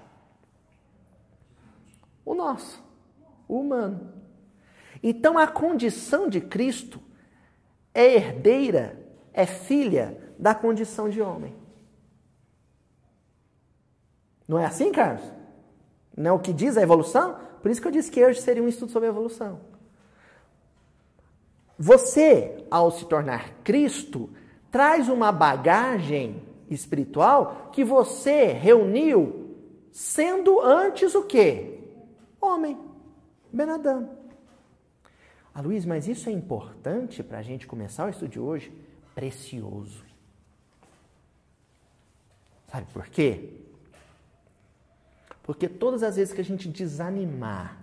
[2.26, 2.84] O nosso,
[3.47, 4.12] o humano.
[5.04, 7.00] Então a condição de Cristo
[7.93, 11.56] é herdeira, é filha da condição de homem.
[14.48, 15.24] Não é assim, Carlos?
[16.16, 17.38] Não é o que diz a evolução?
[17.62, 19.60] Por isso que eu disse que hoje seria um estudo sobre a evolução.
[21.78, 24.30] Você, ao se tornar Cristo,
[24.72, 29.56] traz uma bagagem espiritual que você reuniu
[29.92, 31.80] sendo antes o quê?
[32.42, 32.80] Homem,
[33.52, 34.18] Benadão.
[35.54, 38.72] Ah, Luiz, mas isso é importante para a gente começar o estudo de hoje?
[39.16, 40.06] Precioso.
[42.72, 43.66] Sabe por quê?
[45.48, 47.78] Porque todas as vezes que a gente desanimar,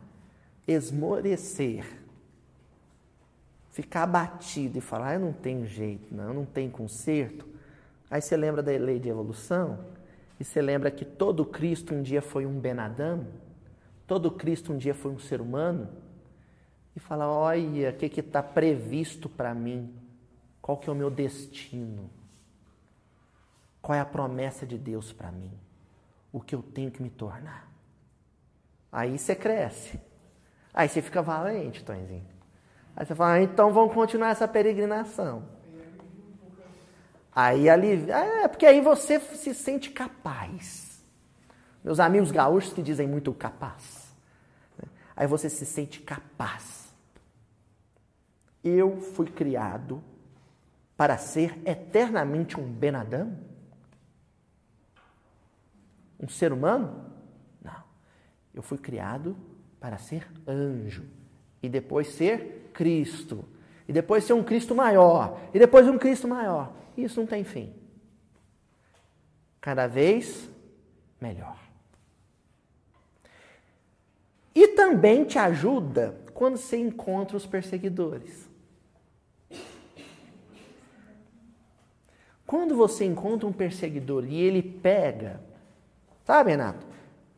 [0.69, 1.87] esmorecer,
[3.73, 7.49] ficar abatido e falar, ah, eu não tenho jeito, não, não tem conserto.
[8.11, 9.79] Aí você lembra da lei de evolução
[10.39, 13.27] e você lembra que todo Cristo um dia foi um Benadam,
[14.07, 15.89] todo Cristo um dia foi um ser humano
[16.95, 19.91] e fala, olha, o que está previsto para mim?
[20.61, 22.11] Qual que é o meu destino?
[23.81, 25.64] Qual é a promessa de Deus para mim?
[26.35, 27.71] O que eu tenho que me tornar?
[28.91, 30.01] Aí você cresce.
[30.75, 32.27] Aí você fica valente, Tonzinho.
[32.97, 35.45] Aí você fala, ah, então vamos continuar essa peregrinação.
[37.33, 41.05] Aí ali, é porque aí você se sente capaz.
[41.85, 44.13] Meus amigos gaúchos que dizem muito capaz.
[44.77, 44.89] Né?
[45.15, 46.93] Aí você se sente capaz.
[48.65, 50.03] Eu fui criado
[50.97, 53.54] para ser eternamente um Benadão?
[56.25, 57.05] Um ser humano?
[57.63, 57.85] Não.
[58.55, 59.37] Eu fui criado
[59.79, 61.05] para ser anjo
[61.63, 63.45] e depois ser Cristo,
[63.87, 66.75] e depois ser um Cristo maior, e depois um Cristo maior.
[66.97, 67.75] Isso não tem fim.
[69.61, 70.49] Cada vez
[71.21, 71.59] melhor.
[74.55, 78.49] E também te ajuda quando você encontra os perseguidores.
[82.47, 85.41] Quando você encontra um perseguidor e ele pega,
[86.25, 86.87] sabe, Renato?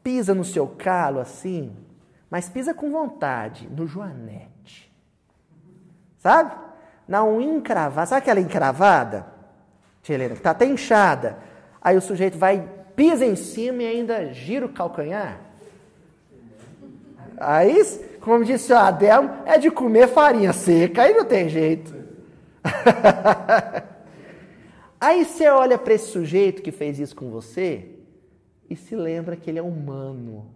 [0.03, 1.77] Pisa no seu calo assim,
[2.31, 4.93] mas pisa com vontade, no joanete.
[6.19, 6.53] Sabe?
[7.07, 8.07] Na unha encravada.
[8.07, 9.27] Sabe aquela encravada?
[10.09, 11.39] Helena, que está até inchada.
[11.83, 15.41] Aí o sujeito vai, pisa em cima e ainda gira o calcanhar.
[17.39, 17.83] Aí,
[18.21, 21.95] como disse o Adelmo, é de comer farinha seca, aí não tem jeito.
[25.01, 27.96] aí você olha para esse sujeito que fez isso com você
[28.69, 30.47] e se lembra que ele é humano.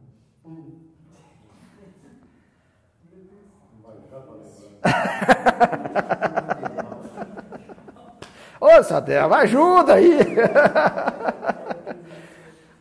[8.60, 10.18] Ô, Sadel, ajuda aí!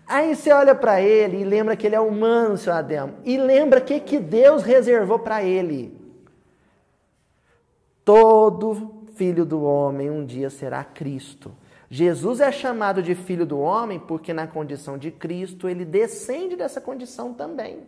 [0.08, 3.80] aí você olha para ele e lembra que ele é humano, seu Ademo, e lembra
[3.80, 5.98] que que Deus reservou para ele.
[8.04, 11.54] Todo filho do homem um dia será Cristo.
[11.90, 16.80] Jesus é chamado de filho do homem porque, na condição de Cristo, ele descende dessa
[16.80, 17.88] condição também.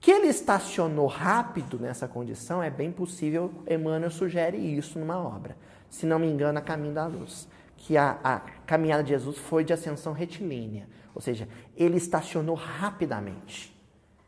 [0.00, 5.56] Que ele estacionou rápido nessa condição é bem possível, Emmanuel sugere isso numa obra.
[5.88, 7.48] Se não me engano, a Caminho da Luz.
[7.76, 10.88] Que a, a caminhada de Jesus foi de ascensão retilínea.
[11.14, 13.72] Ou seja, ele estacionou rapidamente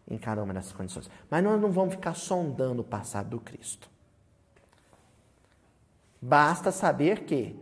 [0.08, 1.10] em cada uma dessas condições.
[1.30, 3.88] Mas nós não vamos ficar sondando o passado do Cristo.
[6.20, 7.54] Basta saber que,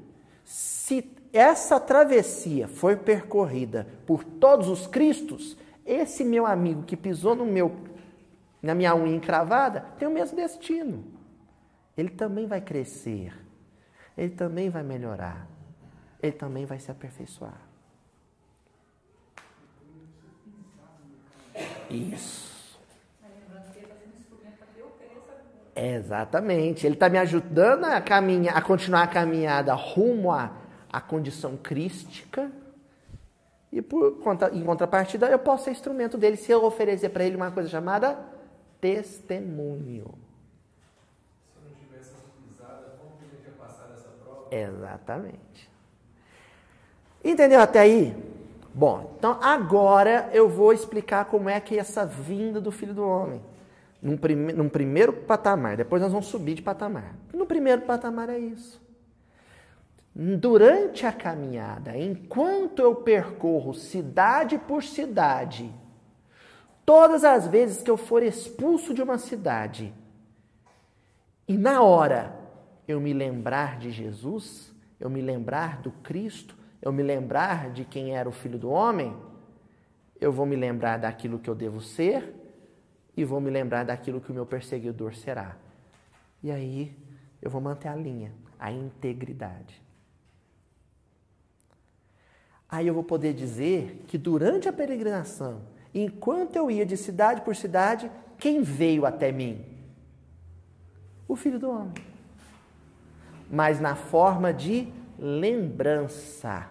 [0.52, 7.46] se essa travessia foi percorrida por todos os Cristos, esse meu amigo que pisou no
[7.46, 7.74] meu,
[8.60, 11.04] na minha unha encravada tem o mesmo destino.
[11.96, 13.32] Ele também vai crescer,
[14.14, 15.48] ele também vai melhorar,
[16.22, 17.58] ele também vai se aperfeiçoar.
[21.88, 22.51] Isso.
[25.74, 26.87] Exatamente.
[26.87, 30.52] Ele está me ajudando a caminhar, a continuar a caminhada rumo à,
[30.92, 32.50] à condição crística.
[33.72, 34.18] E por,
[34.52, 38.18] em contrapartida, eu posso ser instrumento dele se eu oferecer para ele uma coisa chamada
[38.80, 40.14] testemunho.
[41.54, 42.14] Se não tivesse
[42.46, 44.54] pisada, como ele tinha passado essa prova?
[44.54, 45.70] Exatamente.
[47.24, 48.14] Entendeu até aí?
[48.74, 53.06] Bom, então agora eu vou explicar como é que é essa vinda do Filho do
[53.06, 53.40] Homem
[54.02, 54.18] num,
[54.56, 57.14] num primeiro patamar, depois nós vamos subir de patamar.
[57.32, 58.82] No primeiro patamar é isso.
[60.14, 65.72] Durante a caminhada, enquanto eu percorro cidade por cidade,
[66.84, 69.94] todas as vezes que eu for expulso de uma cidade,
[71.46, 72.36] e na hora
[72.86, 78.16] eu me lembrar de Jesus, eu me lembrar do Cristo, eu me lembrar de quem
[78.16, 79.16] era o Filho do Homem,
[80.20, 82.41] eu vou me lembrar daquilo que eu devo ser
[83.16, 85.57] e vou me lembrar daquilo que o meu perseguidor será.
[86.42, 86.96] E aí
[87.40, 89.83] eu vou manter a linha, a integridade.
[92.68, 95.62] Aí eu vou poder dizer que durante a peregrinação,
[95.94, 99.62] enquanto eu ia de cidade por cidade, quem veio até mim?
[101.29, 101.92] O Filho do Homem.
[103.51, 106.66] Mas na forma de lembrança.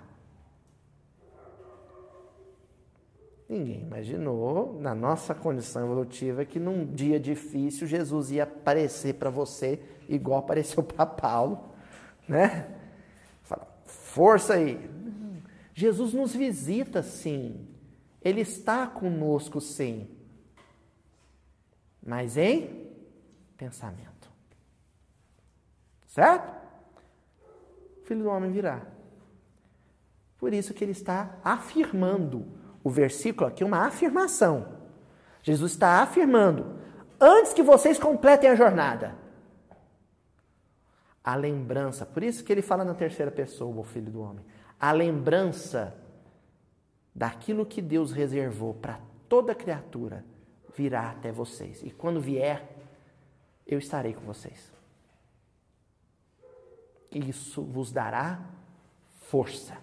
[3.51, 9.83] Ninguém imaginou, na nossa condição evolutiva, que num dia difícil Jesus ia aparecer para você
[10.07, 11.59] igual apareceu para Paulo,
[12.25, 12.73] né?
[13.43, 14.89] Fala, força aí.
[15.73, 17.67] Jesus nos visita sim.
[18.21, 20.07] Ele está conosco sim.
[22.01, 22.89] Mas em
[23.57, 24.31] pensamento.
[26.07, 26.55] Certo?
[28.01, 28.81] O filho do homem virá.
[30.37, 34.79] Por isso que ele está afirmando o versículo aqui é uma afirmação.
[35.41, 36.75] Jesus está afirmando:
[37.19, 39.15] antes que vocês completem a jornada,
[41.23, 44.45] a lembrança, por isso que ele fala na terceira pessoa, o filho do homem,
[44.79, 45.95] a lembrança
[47.13, 50.25] daquilo que Deus reservou para toda criatura
[50.75, 51.83] virá até vocês.
[51.83, 52.67] E quando vier,
[53.67, 54.71] eu estarei com vocês.
[57.11, 58.39] Isso vos dará
[59.27, 59.77] força.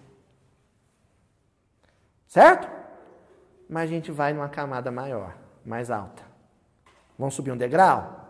[2.27, 2.78] Certo?
[3.69, 6.23] Mas a gente vai numa camada maior, mais alta.
[7.17, 8.27] Vamos subir um degrau?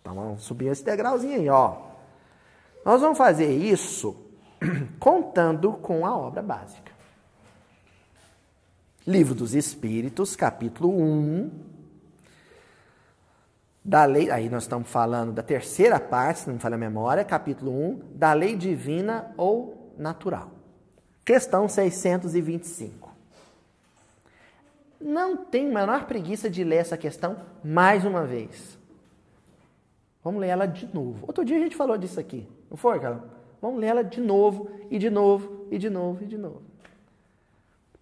[0.00, 1.76] Então vamos subir esse degrauzinho aí, ó.
[2.82, 4.16] Nós vamos fazer isso
[4.98, 6.90] contando com a obra básica.
[9.06, 11.50] Livro dos Espíritos, capítulo 1.
[13.84, 17.24] Da lei, aí nós estamos falando da terceira parte, se não me falha a memória,
[17.24, 20.52] capítulo 1, da lei divina ou natural.
[21.24, 23.01] Questão 625
[25.02, 28.78] não tem menor preguiça de ler essa questão mais uma vez.
[30.22, 31.24] Vamos ler ela de novo.
[31.26, 33.24] Outro dia a gente falou disso aqui, não foi, cara?
[33.60, 36.62] Vamos ler ela de novo, e de novo, e de novo, e de novo.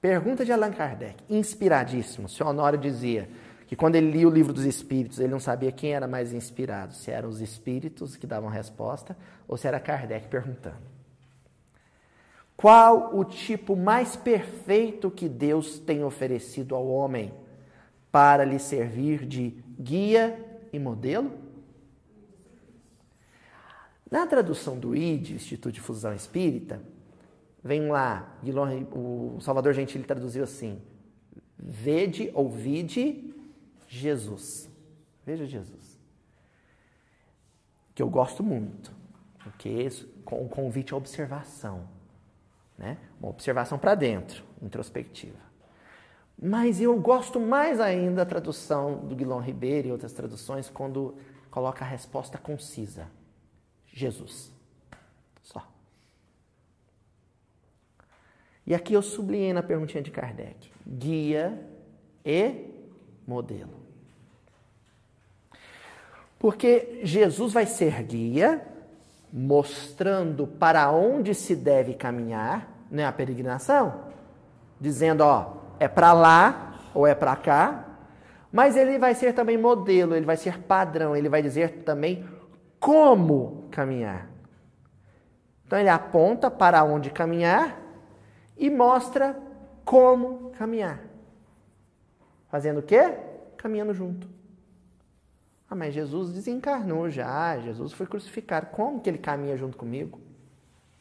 [0.00, 2.26] Pergunta de Allan Kardec, inspiradíssimo.
[2.26, 3.28] O senhor Honório dizia
[3.66, 6.94] que quando ele lia o livro dos Espíritos, ele não sabia quem era mais inspirado,
[6.94, 10.99] se eram os Espíritos que davam resposta ou se era Kardec perguntando.
[12.60, 17.32] Qual o tipo mais perfeito que Deus tem oferecido ao homem
[18.12, 20.38] para lhe servir de guia
[20.70, 21.32] e modelo?
[24.10, 26.82] Na tradução do ID, Instituto de Fusão Espírita,
[27.64, 28.38] vem lá,
[28.92, 30.82] o Salvador Gentili traduziu assim:
[31.58, 33.34] Vede ou vide
[33.88, 34.68] Jesus.
[35.24, 35.98] Veja Jesus.
[37.94, 38.92] Que eu gosto muito,
[39.42, 39.88] porque
[40.30, 41.98] é um convite à observação
[42.80, 42.96] Né?
[43.20, 45.38] Uma observação para dentro, introspectiva.
[46.42, 51.14] Mas eu gosto mais ainda da tradução do Guilherme Ribeiro e outras traduções quando
[51.50, 53.06] coloca a resposta concisa:
[53.86, 54.50] Jesus.
[55.42, 55.62] Só.
[58.66, 61.62] E aqui eu sublinhei na perguntinha de Kardec: guia
[62.24, 62.70] e
[63.26, 63.78] modelo.
[66.38, 68.66] Porque Jesus vai ser guia,
[69.32, 74.04] mostrando para onde se deve caminhar, né, a peregrinação,
[74.80, 77.84] dizendo, ó, é para lá ou é para cá,
[78.52, 82.26] mas ele vai ser também modelo, ele vai ser padrão, ele vai dizer também
[82.80, 84.28] como caminhar.
[85.64, 87.80] Então ele aponta para onde caminhar
[88.56, 89.38] e mostra
[89.84, 91.00] como caminhar.
[92.48, 93.16] Fazendo o quê?
[93.56, 94.39] Caminhando junto.
[95.70, 98.66] Ah, mas Jesus desencarnou já, Jesus foi crucificado.
[98.72, 100.20] Como que ele caminha junto comigo?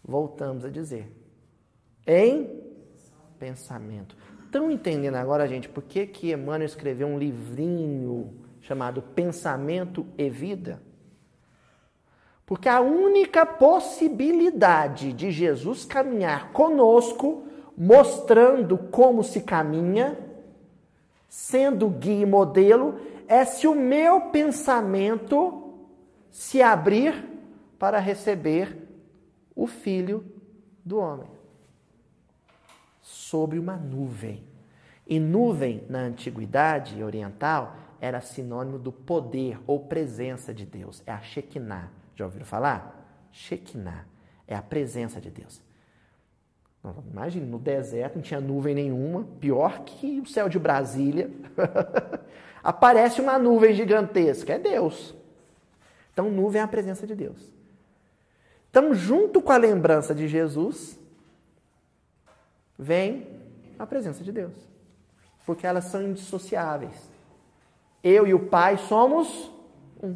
[0.03, 1.11] Voltamos a dizer.
[2.05, 2.61] Em
[3.39, 4.15] pensamento.
[4.45, 10.79] Estão entendendo agora, gente, por que, que Emmanuel escreveu um livrinho chamado Pensamento e Vida?
[12.45, 17.43] Porque a única possibilidade de Jesus caminhar conosco,
[17.75, 20.17] mostrando como se caminha,
[21.27, 22.99] sendo guia e modelo,
[23.29, 25.77] é se o meu pensamento
[26.31, 27.13] se abrir
[27.77, 28.75] para receber
[29.55, 30.25] o Filho
[30.83, 31.29] do homem
[32.99, 34.43] sobre uma nuvem.
[35.05, 41.03] E nuvem, na antiguidade oriental, era sinônimo do poder ou presença de Deus.
[41.05, 41.91] É a Shekinah.
[42.15, 43.27] Já ouviram falar?
[43.31, 44.05] Shekinah.
[44.47, 45.61] É a presença de Deus.
[47.11, 51.29] Imagine, no deserto não tinha nuvem nenhuma, pior que o céu de Brasília.
[52.63, 55.15] Aparece uma nuvem gigantesca, é Deus.
[56.11, 57.37] Então, nuvem é a presença de Deus.
[58.69, 60.99] Então, junto com a lembrança de Jesus,
[62.77, 63.27] vem
[63.77, 64.53] a presença de Deus.
[65.45, 67.09] Porque elas são indissociáveis.
[68.03, 69.51] Eu e o Pai somos
[70.01, 70.15] um.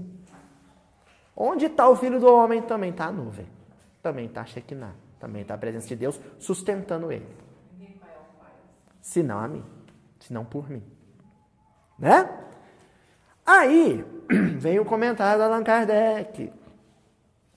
[1.36, 2.62] Onde está o Filho do Homem?
[2.62, 3.48] Também está a nuvem.
[4.02, 4.94] Também está a Shekinah.
[5.20, 7.28] Também está a presença de Deus sustentando ele.
[9.02, 9.64] Se não a mim.
[10.20, 10.84] Se não por mim.
[12.04, 12.30] Né?
[13.46, 14.04] Aí
[14.60, 16.52] vem o comentário da Allan Kardec,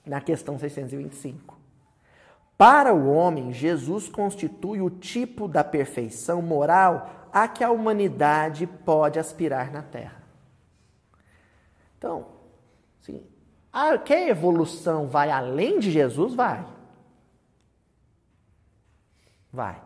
[0.05, 1.59] na questão 625.
[2.57, 9.19] Para o homem, Jesus constitui o tipo da perfeição moral a que a humanidade pode
[9.19, 10.23] aspirar na Terra.
[11.97, 12.27] Então,
[13.01, 13.21] sim,
[13.71, 16.33] a, que a evolução vai além de Jesus?
[16.33, 16.65] Vai.
[19.51, 19.81] Vai.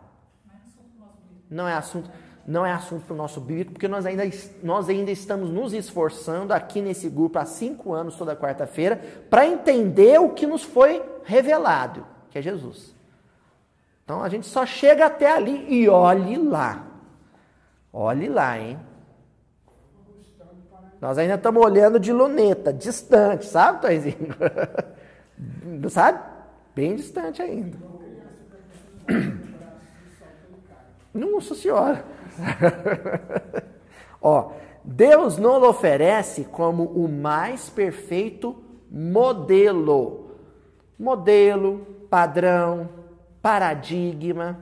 [1.50, 2.08] Não é assunto,
[2.46, 4.24] não é assunto para o nosso bíblico, porque nós ainda,
[4.62, 10.20] nós ainda estamos nos esforçando aqui nesse grupo há cinco anos, toda quarta-feira, para entender
[10.20, 12.94] o que nos foi revelado que é Jesus.
[14.02, 16.86] Então a gente só chega até ali e olhe lá.
[17.92, 18.78] Olhe lá, hein?
[20.98, 24.34] Nós ainda estamos olhando de luneta, distante, sabe, Toizinho?
[25.90, 26.20] sabe?
[26.74, 27.76] Bem distante ainda.
[31.12, 32.02] Nossa Senhora!
[34.20, 34.52] Ó,
[34.84, 40.30] Deus nos oferece como o mais perfeito modelo.
[40.98, 42.88] Modelo, padrão,
[43.40, 44.58] paradigma.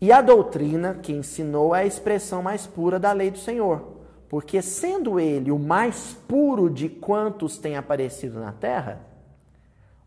[0.00, 3.96] E a doutrina que ensinou é a expressão mais pura da lei do Senhor,
[4.28, 9.00] porque sendo ele o mais puro de quantos tem aparecido na terra,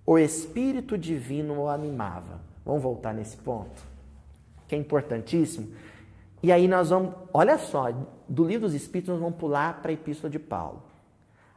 [0.05, 2.39] o Espírito Divino o animava.
[2.63, 3.81] Vamos voltar nesse ponto,
[4.67, 5.69] que é importantíssimo.
[6.41, 7.91] E aí nós vamos, olha só,
[8.27, 10.83] do livro dos Espíritos nós vamos pular para a Epístola de Paulo.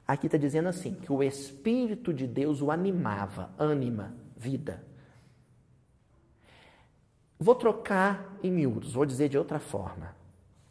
[0.07, 4.83] Aqui está dizendo assim: que o Espírito de Deus o animava, anima, vida.
[7.39, 10.15] Vou trocar em miúdos, vou dizer de outra forma.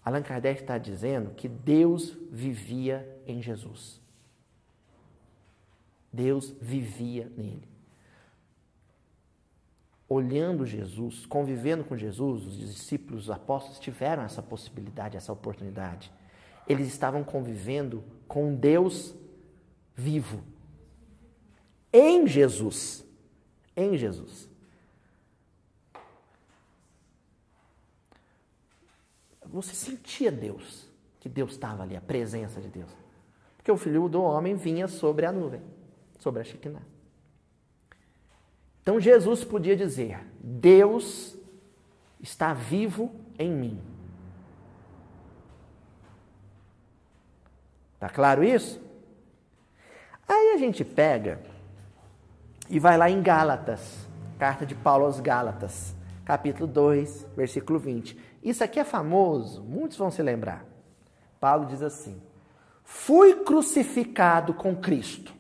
[0.03, 4.01] Allan Kardec está dizendo que Deus vivia em Jesus.
[6.12, 7.70] Deus vivia nele.
[10.14, 16.12] Olhando Jesus, convivendo com Jesus, os discípulos, os apóstolos tiveram essa possibilidade, essa oportunidade.
[16.68, 19.16] Eles estavam convivendo com Deus
[19.95, 20.43] vivo.
[21.93, 23.05] Em Jesus.
[23.74, 24.49] Em Jesus.
[29.45, 30.89] Você sentia Deus,
[31.22, 32.91] que Deus estava ali, a presença de Deus.
[33.55, 35.62] Porque o filho do homem vinha sobre a nuvem,
[36.20, 36.91] sobre a Shekinah.
[38.82, 41.38] Então Jesus podia dizer: Deus
[42.19, 43.82] está vivo em mim.
[47.99, 48.82] Tá claro isso?
[50.27, 51.39] Aí a gente pega
[52.69, 54.07] e vai lá em Gálatas,
[54.39, 58.17] Carta de Paulo aos Gálatas, capítulo 2, versículo 20.
[58.41, 60.65] Isso aqui é famoso, muitos vão se lembrar.
[61.39, 62.19] Paulo diz assim:
[62.84, 65.36] Fui crucificado com Cristo.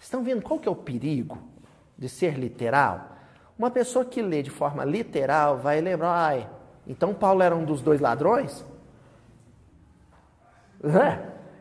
[0.00, 1.51] Estão vendo qual que é o perigo
[1.96, 3.16] de ser literal?
[3.58, 6.48] Uma pessoa que lê de forma literal vai lembrar, ai,
[6.86, 8.64] então Paulo era um dos dois ladrões?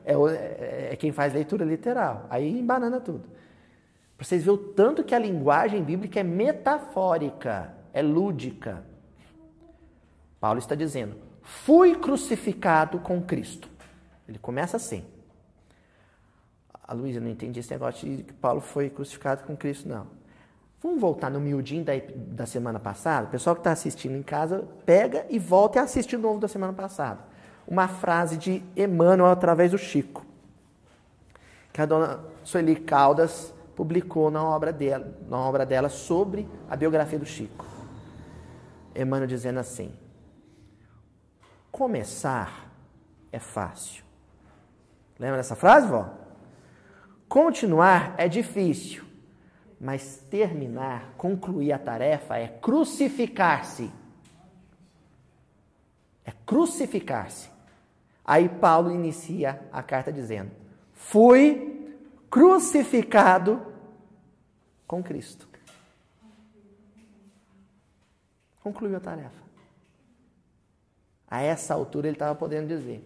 [0.04, 2.26] É, é, é quem faz leitura literal.
[2.30, 3.30] Aí embanana tudo.
[4.18, 8.84] Para vocês verem o tanto que a linguagem bíblica é metafórica, é lúdica.
[10.40, 13.70] Paulo está dizendo: fui crucificado com Cristo.
[14.28, 15.06] Ele começa assim.
[16.84, 20.08] A Luísa não entendi esse negócio de que Paulo foi crucificado com Cristo, não.
[20.82, 23.28] Vamos voltar no miudinho da, da semana passada?
[23.28, 26.48] O pessoal que está assistindo em casa, pega e volta e assiste de novo da
[26.48, 27.20] semana passada.
[27.68, 30.26] Uma frase de Emmanuel através do Chico,
[31.72, 37.20] que a dona Sueli Caldas publicou na obra dela, na obra dela sobre a biografia
[37.20, 37.64] do Chico.
[38.96, 39.94] Emmanuel dizendo assim:
[41.72, 42.72] Começar
[43.32, 44.04] é fácil.
[45.20, 46.10] Lembra dessa frase, vó?
[47.30, 49.11] Continuar é difícil
[49.82, 53.92] mas terminar, concluir a tarefa é crucificar-se.
[56.24, 57.50] É crucificar-se.
[58.24, 60.52] Aí Paulo inicia a carta dizendo:
[60.94, 61.98] Fui
[62.30, 63.60] crucificado
[64.86, 65.50] com Cristo.
[68.62, 69.42] Concluiu a tarefa.
[71.28, 73.04] A essa altura ele estava podendo dizer: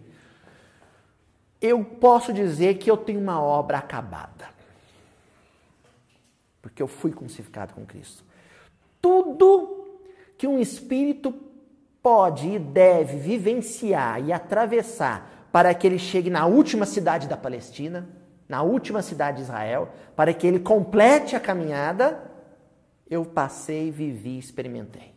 [1.58, 4.55] Eu posso dizer que eu tenho uma obra acabada
[6.76, 8.22] porque eu fui crucificado com Cristo.
[9.00, 9.96] Tudo
[10.36, 11.34] que um espírito
[12.02, 18.06] pode e deve vivenciar e atravessar para que ele chegue na última cidade da Palestina,
[18.46, 22.30] na última cidade de Israel, para que ele complete a caminhada,
[23.08, 25.14] eu passei, vivi, experimentei.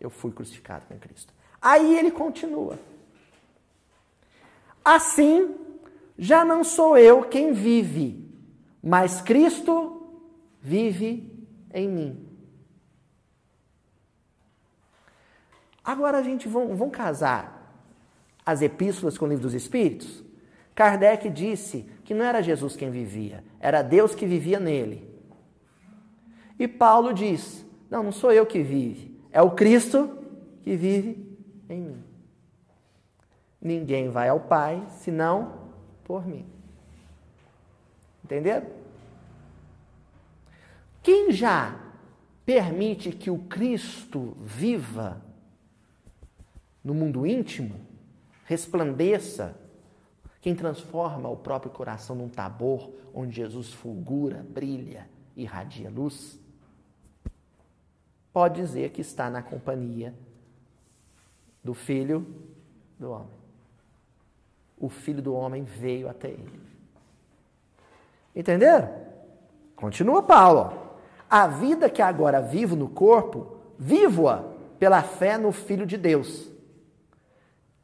[0.00, 1.32] Eu fui crucificado com Cristo.
[1.62, 2.80] Aí ele continua.
[4.84, 5.54] Assim,
[6.18, 8.28] já não sou eu quem vive,
[8.82, 9.98] mas Cristo
[10.60, 12.26] vive em mim.
[15.84, 17.60] Agora a gente vão, vão casar
[18.44, 20.22] as epístolas com o livro dos Espíritos.
[20.74, 25.08] Kardec disse que não era Jesus quem vivia, era Deus que vivia nele.
[26.58, 30.18] E Paulo diz: Não, não sou eu que vive, é o Cristo
[30.62, 31.36] que vive
[31.68, 32.04] em mim.
[33.60, 35.70] Ninguém vai ao Pai senão
[36.04, 36.46] por mim.
[38.24, 38.79] Entenderam?
[41.02, 41.78] Quem já
[42.44, 45.22] permite que o Cristo viva
[46.82, 47.80] no mundo íntimo,
[48.44, 49.56] resplandeça,
[50.40, 56.38] quem transforma o próprio coração num tabor onde Jesus fulgura, brilha, irradia luz,
[58.32, 60.14] pode dizer que está na companhia
[61.62, 62.26] do Filho
[62.98, 63.40] do Homem.
[64.78, 66.60] O Filho do Homem veio até ele.
[68.34, 68.88] Entenderam?
[69.76, 70.79] Continua Paulo.
[71.30, 74.42] A vida que agora vivo no corpo, vivo-a
[74.80, 76.50] pela fé no Filho de Deus,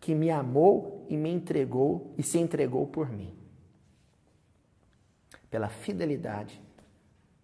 [0.01, 3.33] que me amou e me entregou e se entregou por mim.
[5.49, 6.61] Pela fidelidade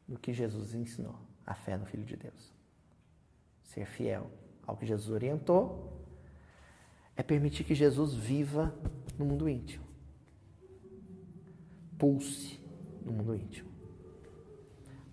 [0.08, 1.14] do que Jesus ensinou,
[1.46, 2.52] a fé no Filho de Deus.
[3.62, 4.28] Ser fiel
[4.66, 6.02] ao que Jesus orientou
[7.16, 8.74] é permitir que Jesus viva
[9.16, 9.84] no mundo íntimo.
[11.96, 12.60] Pulse
[13.04, 13.71] no mundo íntimo.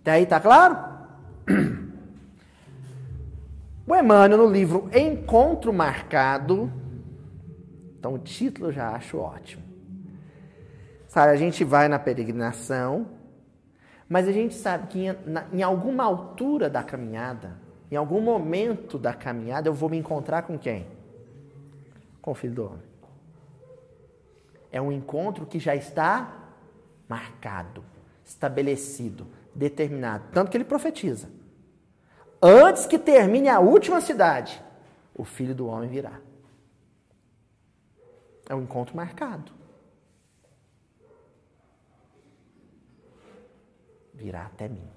[0.00, 0.76] Até aí tá claro?
[3.86, 6.70] O Emmanuel, no livro Encontro Marcado,
[7.98, 9.64] então o título eu já acho ótimo.
[11.08, 13.08] Sabe, a gente vai na peregrinação,
[14.08, 17.58] mas a gente sabe que em, na, em alguma altura da caminhada,
[17.90, 20.86] em algum momento da caminhada, eu vou me encontrar com quem?
[22.22, 22.90] Com o Filho do Homem.
[24.70, 26.32] É um encontro que já está
[27.08, 27.82] marcado,
[28.24, 30.30] estabelecido, determinado.
[30.32, 31.30] Tanto que ele profetiza.
[32.42, 34.62] Antes que termine a última cidade,
[35.14, 36.20] o filho do homem virá.
[38.48, 39.52] É um encontro marcado.
[44.14, 44.88] Virá até mim.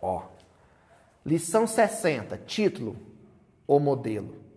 [0.00, 0.22] Ó.
[1.24, 2.96] Lição 60, título:
[3.66, 4.48] O modelo.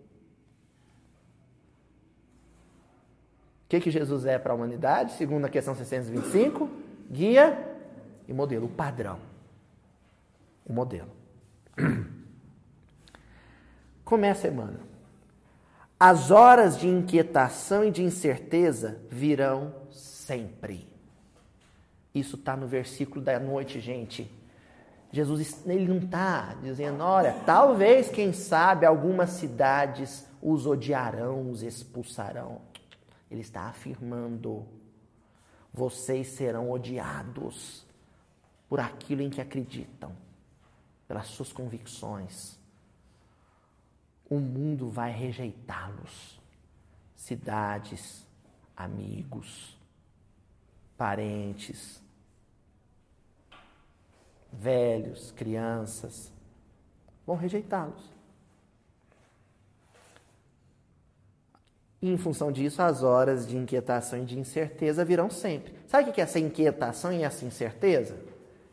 [3.72, 5.12] que, que Jesus é para a humanidade?
[5.12, 6.68] Segundo a questão 625,
[7.12, 7.76] guia
[8.26, 9.18] e modelo, o padrão.
[10.64, 11.10] O modelo.
[14.04, 14.92] Começa, Emmanuel.
[15.98, 20.88] As horas de inquietação e de incerteza virão sempre.
[22.14, 24.30] Isso está no versículo da noite, gente.
[25.12, 32.60] Jesus ele não está dizendo, olha, talvez, quem sabe, algumas cidades os odiarão, os expulsarão.
[33.30, 34.66] Ele está afirmando:
[35.72, 37.86] vocês serão odiados
[38.68, 40.14] por aquilo em que acreditam,
[41.08, 42.58] pelas suas convicções.
[44.28, 46.40] O mundo vai rejeitá-los.
[47.16, 48.26] Cidades,
[48.76, 49.78] amigos,
[50.96, 52.02] parentes,
[54.52, 56.32] velhos, crianças,
[57.26, 58.11] vão rejeitá-los.
[62.02, 65.72] E em função disso, as horas de inquietação e de incerteza virão sempre.
[65.86, 68.16] Sabe o que é essa inquietação e essa incerteza?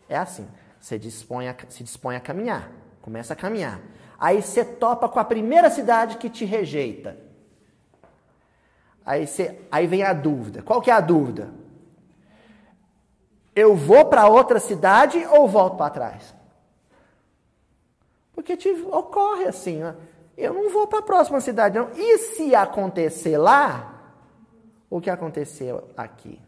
[0.09, 0.47] É assim:
[0.81, 2.71] você dispõe a, se dispõe a caminhar,
[3.03, 3.79] começa a caminhar.
[4.17, 7.17] Aí você topa com a primeira cidade que te rejeita.
[9.05, 10.61] Aí, você, aí vem a dúvida.
[10.61, 11.51] Qual que é a dúvida?
[13.55, 16.35] Eu vou para outra cidade ou volto para trás?
[18.33, 19.95] Porque te ocorre assim, né?
[20.39, 21.91] Eu não vou para a próxima cidade, não.
[21.91, 24.13] E se acontecer lá,
[24.89, 26.41] o que aconteceu aqui?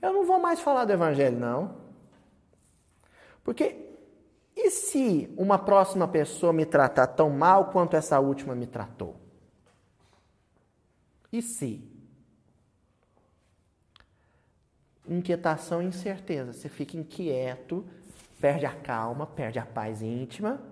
[0.00, 1.74] Eu não vou mais falar do evangelho, não.
[3.42, 3.90] Porque
[4.54, 9.16] e se uma próxima pessoa me tratar tão mal quanto essa última me tratou?
[11.32, 11.82] E se?
[15.08, 16.52] Inquietação e incerteza.
[16.52, 17.84] Você fica inquieto,
[18.40, 20.69] perde a calma, perde a paz íntima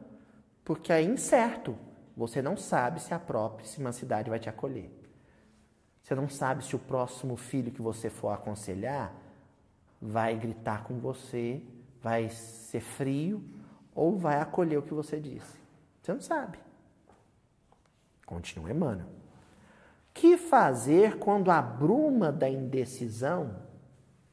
[0.68, 1.74] porque é incerto.
[2.14, 4.90] Você não sabe se a próxima cidade vai te acolher.
[6.02, 9.14] Você não sabe se o próximo filho que você for aconselhar
[9.98, 11.62] vai gritar com você,
[12.02, 13.42] vai ser frio
[13.94, 15.58] ou vai acolher o que você disse.
[16.02, 16.58] Você não sabe.
[18.26, 19.08] Continua Emmanuel.
[20.12, 23.56] Que fazer quando a bruma da indecisão,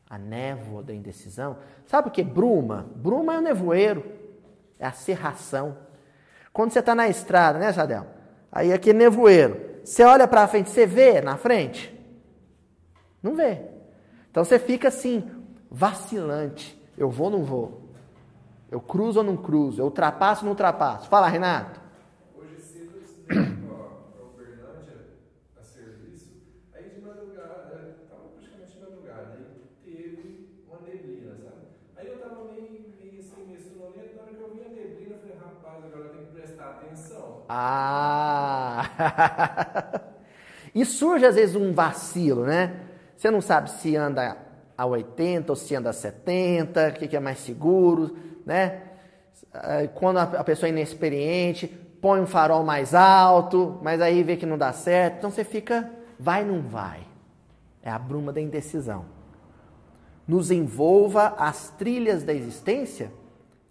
[0.10, 2.92] a névoa da indecisão, sabe o que é bruma?
[2.94, 4.04] Bruma é o nevoeiro,
[4.78, 5.85] é a serração.
[6.56, 8.08] Quando você está na estrada, né, Jadel?
[8.49, 9.60] Aí aqui é nevoeiro.
[9.84, 11.93] Você olha para frente, você vê na frente?
[13.22, 13.60] Não vê.
[14.32, 15.30] Então você fica assim,
[15.70, 16.82] vacilante.
[16.97, 17.89] Eu vou ou não vou?
[18.72, 19.82] Eu cruzo ou não cruzo?
[19.82, 21.10] Eu ultrapasso ou não ultrapasso?
[21.10, 21.82] Fala, Renato.
[22.38, 22.95] Hoje cedo
[37.48, 38.89] Ah!
[40.74, 42.82] e surge às vezes um vacilo, né?
[43.16, 44.38] Você não sabe se anda
[44.78, 48.16] a 80 ou se anda a 70, o que é mais seguro,
[48.46, 48.82] né?
[49.96, 51.68] Quando a pessoa é inexperiente,
[52.02, 55.89] põe um farol mais alto, mas aí vê que não dá certo, então você fica,
[56.20, 57.00] vai não vai.
[57.82, 59.06] É a bruma da indecisão.
[60.28, 63.12] Nos envolva as trilhas da existência.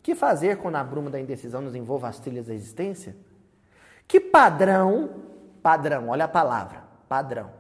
[0.03, 3.17] que fazer quando a bruma da indecisão nos envolva as trilhas da existência?
[4.07, 5.11] Que padrão,
[5.63, 7.51] padrão, olha a palavra, padrão.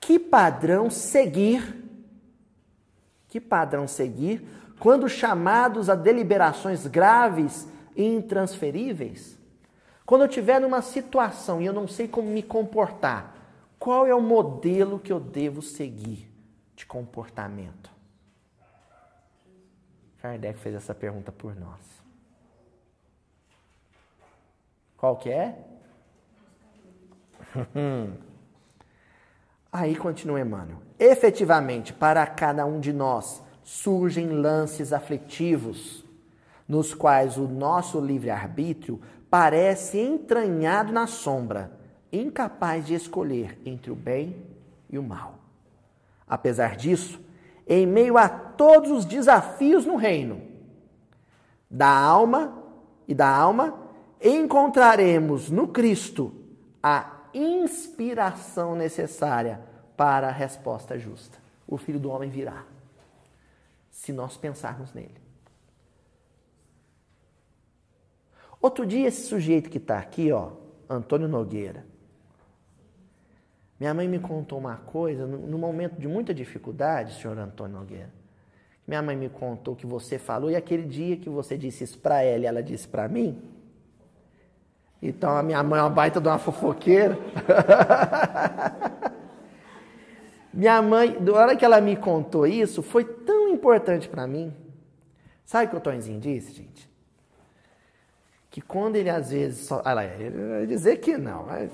[0.00, 1.84] Que padrão seguir?
[3.28, 4.46] Que padrão seguir
[4.78, 9.38] quando chamados a deliberações graves e intransferíveis?
[10.04, 13.34] Quando eu estiver numa situação e eu não sei como me comportar,
[13.78, 16.30] qual é o modelo que eu devo seguir
[16.74, 17.90] de comportamento?
[20.22, 21.80] Kardec fez essa pergunta por nós.
[24.96, 25.65] Qual que é?
[29.72, 30.78] Aí continua Emmanuel.
[30.98, 36.04] Efetivamente, para cada um de nós surgem lances aflitivos,
[36.68, 41.70] nos quais o nosso livre-arbítrio parece entranhado na sombra,
[42.12, 44.36] incapaz de escolher entre o bem
[44.88, 45.38] e o mal.
[46.26, 47.20] Apesar disso,
[47.66, 50.40] em meio a todos os desafios no reino
[51.70, 52.62] da alma
[53.06, 53.74] e da alma,
[54.22, 56.32] encontraremos no Cristo
[56.82, 59.60] a inspiração necessária
[59.96, 61.38] para a resposta justa.
[61.66, 62.64] O Filho do Homem virá,
[63.90, 65.20] se nós pensarmos nele.
[68.60, 70.52] Outro dia, esse sujeito que está aqui, ó,
[70.88, 71.84] Antônio Nogueira,
[73.78, 78.10] minha mãe me contou uma coisa, no momento de muita dificuldade, senhor Antônio Nogueira.
[78.86, 82.22] Minha mãe me contou que você falou, e aquele dia que você disse isso para
[82.22, 83.42] ela e ela disse para mim,
[85.02, 87.16] então a minha mãe é uma baita de uma fofoqueira.
[90.52, 94.54] minha mãe, da hora que ela me contou isso, foi tão importante para mim.
[95.44, 96.90] Sabe o que o Tonzinho disse, gente?
[98.50, 99.66] Que quando ele às vezes.
[99.66, 99.80] So...
[99.84, 101.44] Ah, ele vai dizer que não.
[101.44, 101.70] Mas...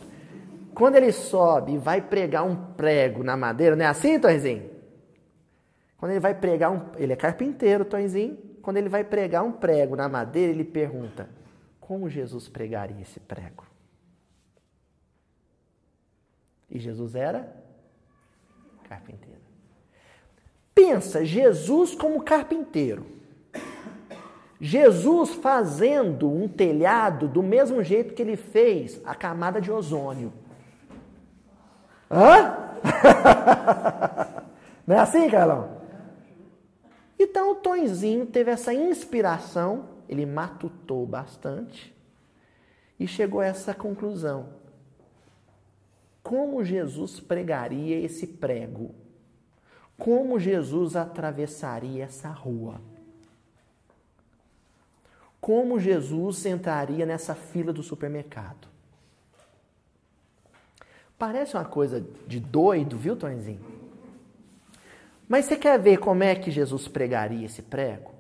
[0.75, 4.71] Quando ele sobe e vai pregar um prego na madeira, não é assim, Tonzinho?
[5.97, 6.81] Quando ele vai pregar um.
[6.97, 8.37] Ele é carpinteiro, Tonzinho.
[8.61, 11.29] Quando ele vai pregar um prego na madeira, ele pergunta:
[11.93, 13.67] como Jesus pregaria esse prego?
[16.71, 17.55] E Jesus era
[18.89, 19.43] carpinteiro.
[20.75, 23.05] Pensa, Jesus como carpinteiro.
[24.59, 30.33] Jesus fazendo um telhado do mesmo jeito que ele fez a camada de ozônio.
[32.11, 32.71] Hã?
[34.87, 35.83] Não é assim, Carlão?
[37.19, 41.95] Então o Tonzinho teve essa inspiração, ele matutou bastante
[42.99, 44.49] e chegou a essa conclusão.
[46.23, 48.95] Como Jesus pregaria esse prego?
[49.99, 52.81] Como Jesus atravessaria essa rua?
[55.41, 58.69] Como Jesus entraria nessa fila do supermercado?
[61.19, 63.61] Parece uma coisa de doido, viu, Tonzinho?
[65.29, 68.12] Mas você quer ver como é que Jesus pregaria esse prego?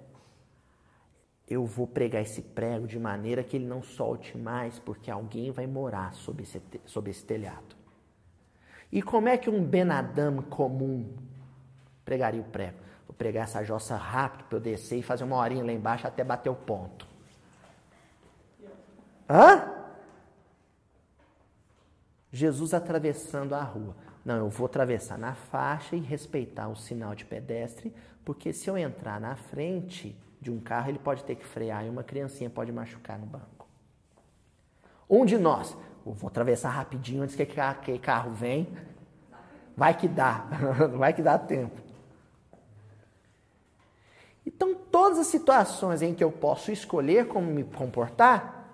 [1.49, 5.67] Eu vou pregar esse prego de maneira que ele não solte mais, porque alguém vai
[5.67, 7.77] morar sob esse, sob esse telhado.
[8.91, 11.15] E como é que um Benadam comum
[12.05, 12.79] pregaria o prego?
[13.07, 16.23] Vou pregar essa jossa rápido para eu descer e fazer uma horinha lá embaixo até
[16.23, 17.07] bater o ponto.
[19.29, 19.73] Hã?
[22.31, 23.95] Jesus atravessando a rua.
[24.25, 27.93] Não, eu vou atravessar na faixa e respeitar o sinal de pedestre,
[28.25, 31.89] porque se eu entrar na frente de um carro, ele pode ter que frear e
[31.89, 33.69] uma criancinha pode machucar no banco.
[35.09, 38.67] Um de nós, vou atravessar rapidinho antes que aquele carro vem,
[39.77, 40.45] vai que dá,
[40.99, 41.81] vai que dá tempo.
[44.45, 48.69] Então, todas as situações em que eu posso escolher como me comportar,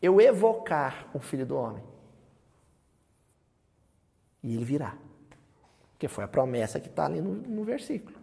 [0.00, 1.84] eu evocar o Filho do Homem.
[4.42, 4.96] E ele virá.
[5.92, 8.21] Porque foi a promessa que está ali no, no versículo.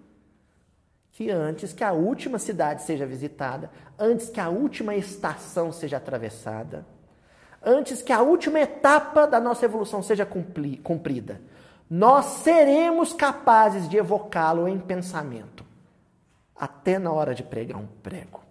[1.12, 6.86] Que antes que a última cidade seja visitada, antes que a última estação seja atravessada,
[7.64, 11.42] antes que a última etapa da nossa evolução seja cumpri, cumprida,
[11.90, 15.66] nós seremos capazes de evocá-lo em pensamento,
[16.56, 18.42] até na hora de pregar um prego.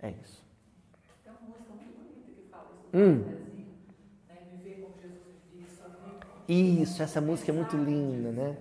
[0.00, 0.42] É isso.
[1.22, 2.96] Tem uma música muito bonita que fala isso.
[2.96, 3.42] Hum.
[6.48, 8.56] Isso, essa música é muito linda, né?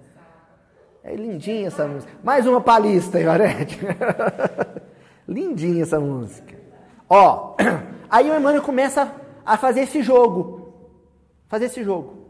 [1.04, 2.12] É lindinha essa música.
[2.24, 3.80] Mais uma palista, Iorete.
[5.28, 6.56] lindinha essa música.
[7.10, 7.56] Ó,
[8.10, 9.14] aí o Emmanuel começa
[9.46, 10.74] a fazer esse jogo.
[11.48, 12.28] Fazer esse jogo.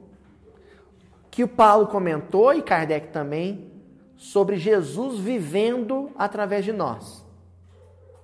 [1.30, 3.72] Que o Paulo comentou e Kardec também
[4.18, 7.26] sobre Jesus vivendo através de nós,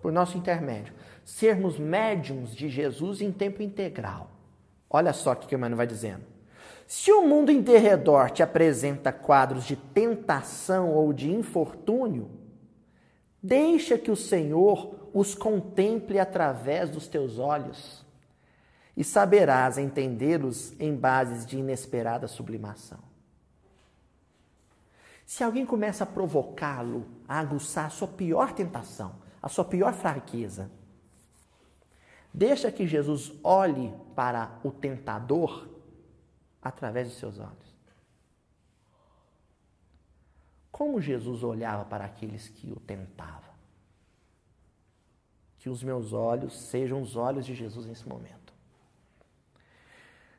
[0.01, 0.93] por nosso intermédio.
[1.25, 4.29] Sermos médiums de Jesus em tempo integral.
[4.89, 6.36] Olha só o que o Emmanuel vai dizendo.
[6.87, 12.31] Se o mundo em derredor te apresenta quadros de tentação ou de infortúnio,
[13.43, 18.05] deixa que o Senhor os contemple através dos teus olhos
[18.95, 22.99] e saberás entendê-los em bases de inesperada sublimação.
[25.25, 30.71] Se alguém começa a provocá-lo, a aguçar a sua pior tentação, a sua pior fraqueza,
[32.33, 35.76] deixa que Jesus olhe para o tentador
[36.67, 37.75] através dos seus olhos.
[40.71, 43.49] Como Jesus olhava para aqueles que o tentavam?
[45.57, 48.53] Que os meus olhos sejam os olhos de Jesus nesse momento.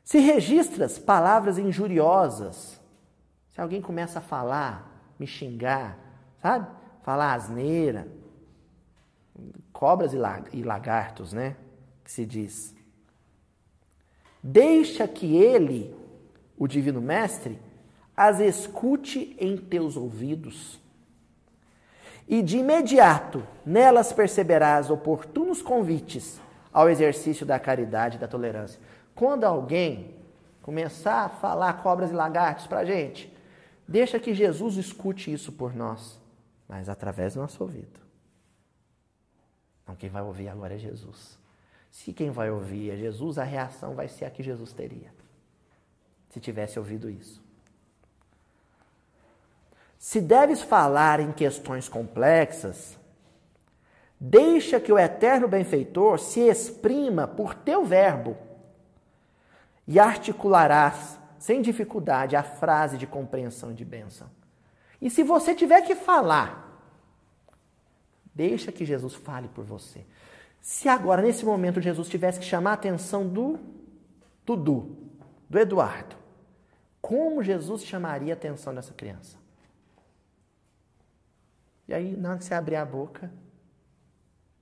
[0.01, 2.79] Se registras palavras injuriosas,
[3.51, 5.99] se alguém começa a falar, me xingar,
[6.41, 6.67] sabe?
[7.03, 8.07] Falar asneira,
[9.73, 11.57] cobras e lagartos, né?
[12.03, 12.73] Que se diz.
[14.41, 15.98] Deixa que ele
[16.59, 17.57] o Divino Mestre,
[18.15, 20.77] as escute em teus ouvidos.
[22.27, 26.39] E de imediato nelas perceberás oportunos convites
[26.71, 28.79] ao exercício da caridade e da tolerância.
[29.15, 30.15] Quando alguém
[30.61, 33.33] começar a falar cobras e lagartos para a gente,
[33.87, 36.19] deixa que Jesus escute isso por nós,
[36.67, 37.99] mas através do nosso ouvido.
[39.87, 41.39] Não, quem vai ouvir agora é Jesus.
[41.89, 45.18] Se quem vai ouvir é Jesus, a reação vai ser a que Jesus teria
[46.29, 47.41] se tivesse ouvido isso.
[49.97, 52.97] Se deves falar em questões complexas,
[54.19, 58.37] deixa que o eterno benfeitor se exprima por teu verbo
[59.85, 64.29] e articularás sem dificuldade a frase de compreensão de bênção.
[65.01, 66.81] E se você tiver que falar,
[68.35, 70.05] deixa que Jesus fale por você.
[70.61, 73.57] Se agora, nesse momento, Jesus tivesse que chamar a atenção do
[74.45, 75.08] Dudu,
[75.49, 76.15] do Eduardo,
[77.01, 79.37] como Jesus chamaria a atenção dessa criança?
[81.87, 83.31] E aí, na hora que você abrir a boca,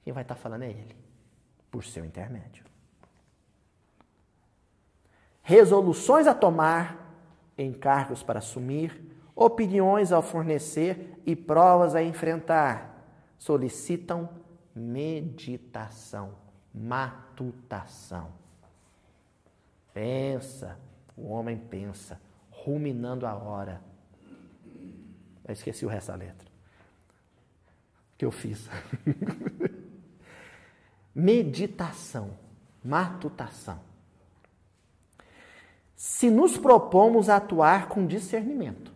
[0.04, 0.96] quem vai estar falando é Ele,
[1.70, 2.64] por seu intermédio.
[5.44, 7.14] Resoluções a tomar,
[7.58, 9.02] encargos para assumir,
[9.36, 12.98] opiniões a fornecer e provas a enfrentar
[13.38, 14.30] solicitam
[14.74, 16.34] meditação,
[16.74, 18.32] matutação.
[19.98, 20.78] Pensa,
[21.16, 22.22] o homem pensa,
[22.52, 23.82] ruminando a hora.
[25.43, 26.48] Eu esqueci o resto da letra.
[28.16, 28.70] Que eu fiz.
[31.16, 32.38] Meditação,
[32.84, 33.80] matutação.
[35.95, 38.93] Se nos propomos atuar com discernimento,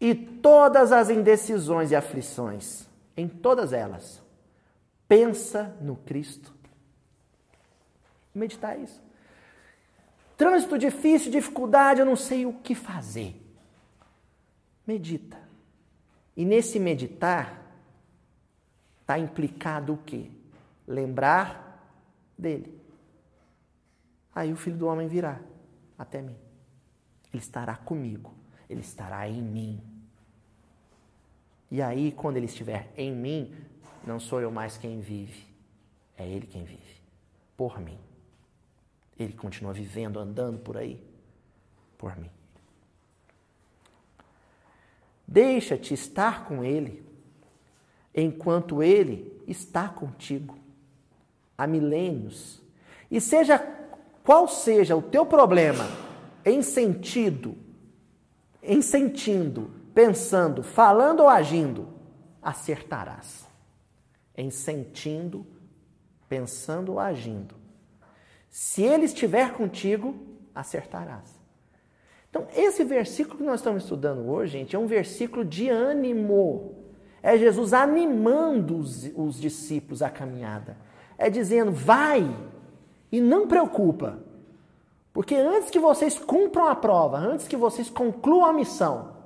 [0.00, 4.22] e todas as indecisões e aflições, em todas elas,
[5.06, 6.57] pensa no Cristo.
[8.34, 9.02] Meditar isso.
[10.36, 13.34] Trânsito difícil, dificuldade, eu não sei o que fazer.
[14.86, 15.36] Medita.
[16.36, 17.62] E nesse meditar
[19.00, 20.30] está implicado o quê?
[20.86, 21.82] Lembrar
[22.36, 22.80] dele.
[24.34, 25.40] Aí o filho do homem virá
[25.98, 26.36] até mim.
[27.32, 28.32] Ele estará comigo.
[28.70, 29.82] Ele estará em mim.
[31.70, 33.54] E aí, quando ele estiver em mim,
[34.06, 35.44] não sou eu mais quem vive,
[36.16, 37.02] é ele quem vive,
[37.56, 37.98] por mim.
[39.18, 41.02] Ele continua vivendo, andando por aí,
[41.96, 42.30] por mim.
[45.26, 47.04] Deixa-te estar com ele,
[48.14, 50.56] enquanto ele está contigo,
[51.56, 52.62] há milênios.
[53.10, 53.58] E seja
[54.24, 55.84] qual seja o teu problema,
[56.44, 57.56] em sentido,
[58.62, 61.88] em sentindo, pensando, falando ou agindo,
[62.42, 63.46] acertarás.
[64.36, 65.46] Em sentindo,
[66.28, 67.57] pensando ou agindo.
[68.50, 70.14] Se ele estiver contigo,
[70.54, 71.38] acertarás.
[72.30, 76.74] Então, esse versículo que nós estamos estudando hoje, gente, é um versículo de ânimo.
[77.22, 80.76] É Jesus animando os, os discípulos à caminhada.
[81.16, 82.28] É dizendo, vai
[83.10, 84.18] e não preocupa.
[85.12, 89.16] Porque antes que vocês cumpram a prova, antes que vocês concluam a missão,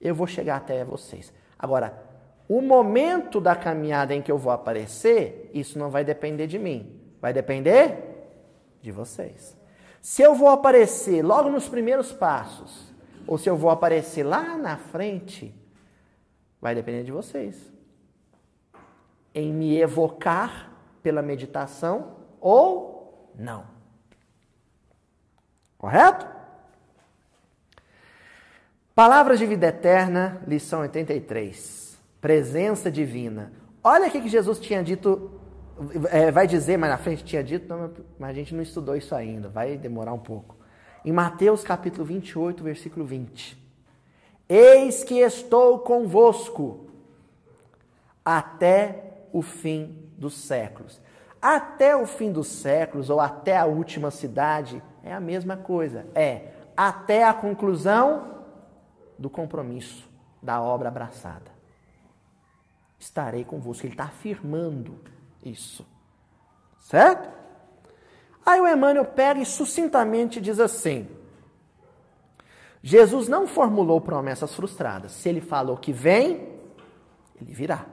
[0.00, 1.32] eu vou chegar até vocês.
[1.58, 2.02] Agora,
[2.48, 7.00] o momento da caminhada em que eu vou aparecer, isso não vai depender de mim.
[7.20, 8.09] Vai depender
[8.80, 9.56] de vocês.
[10.00, 12.90] Se eu vou aparecer logo nos primeiros passos,
[13.26, 15.54] ou se eu vou aparecer lá na frente,
[16.60, 17.70] vai depender de vocês.
[19.34, 20.72] Em me evocar
[21.02, 23.64] pela meditação ou não.
[25.78, 26.26] Correto?
[28.94, 31.98] Palavras de vida eterna, lição 83.
[32.20, 33.52] Presença divina.
[33.82, 35.39] Olha o que Jesus tinha dito,
[36.10, 39.14] é, vai dizer mais na frente, tinha dito, não, mas a gente não estudou isso
[39.14, 40.56] ainda, vai demorar um pouco.
[41.04, 43.58] Em Mateus capítulo 28, versículo 20.
[44.48, 46.86] Eis que estou convosco
[48.24, 51.00] até o fim dos séculos.
[51.40, 56.06] Até o fim dos séculos, ou até a última cidade, é a mesma coisa.
[56.14, 58.44] É até a conclusão
[59.18, 60.06] do compromisso,
[60.42, 61.50] da obra abraçada.
[62.98, 63.86] Estarei convosco.
[63.86, 64.98] Ele está afirmando
[65.44, 65.86] isso.
[66.80, 67.28] Certo?
[68.44, 71.08] Aí o Emmanuel pega e sucintamente diz assim:
[72.82, 75.12] Jesus não formulou promessas frustradas.
[75.12, 76.48] Se ele falou que vem,
[77.40, 77.86] ele virá.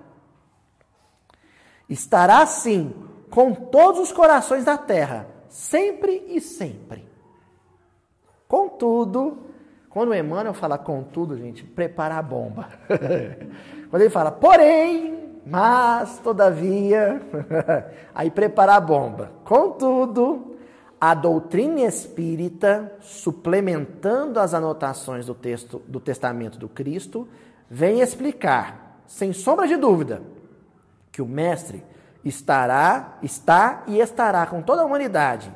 [1.90, 2.94] Estará sim
[3.30, 7.08] com todos os corações da terra, sempre e sempre.
[8.48, 9.48] Contudo,
[9.90, 12.70] quando o Emmanuel fala contudo, gente, prepara a bomba.
[13.90, 15.17] Quando ele fala, porém,
[15.50, 17.22] mas, todavia,
[18.14, 19.32] aí prepara a bomba.
[19.46, 20.58] Contudo,
[21.00, 27.30] a doutrina espírita, suplementando as anotações do texto do testamento do Cristo,
[27.70, 30.22] vem explicar, sem sombra de dúvida,
[31.14, 31.82] que o mestre
[32.26, 35.50] estará, está e estará com toda a humanidade,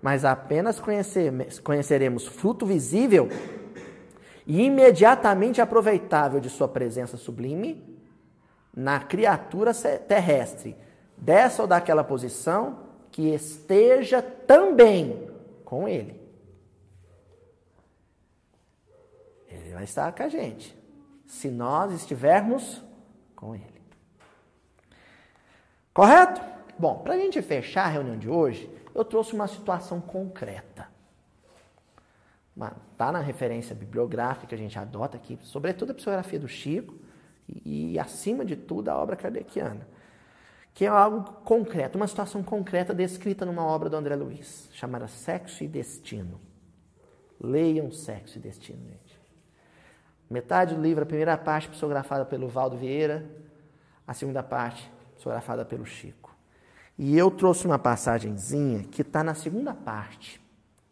[0.00, 0.80] mas apenas
[1.62, 3.28] conheceremos fruto visível
[4.46, 7.93] e imediatamente aproveitável de sua presença sublime
[8.74, 10.76] na criatura terrestre,
[11.16, 15.30] dessa ou daquela posição, que esteja também
[15.64, 16.20] com ele.
[19.48, 20.76] Ele vai estar com a gente,
[21.26, 22.82] se nós estivermos
[23.36, 23.82] com ele.
[25.92, 26.40] Correto?
[26.76, 30.88] Bom, para a gente fechar a reunião de hoje, eu trouxe uma situação concreta.
[32.92, 37.03] Está na referência bibliográfica que a gente adota aqui, sobretudo a psicografia do Chico
[37.48, 39.86] e, acima de tudo, a obra kardeciana,
[40.72, 45.62] que é algo concreto, uma situação concreta descrita numa obra do André Luiz, chamada Sexo
[45.62, 46.40] e Destino.
[47.40, 49.20] Leiam Sexo e Destino, gente.
[50.28, 53.24] Metade do livro, a primeira parte, psicografada pelo Valdo Vieira,
[54.06, 56.34] a segunda parte, psicografada pelo Chico.
[56.98, 60.40] E eu trouxe uma passagenzinha que está na segunda parte,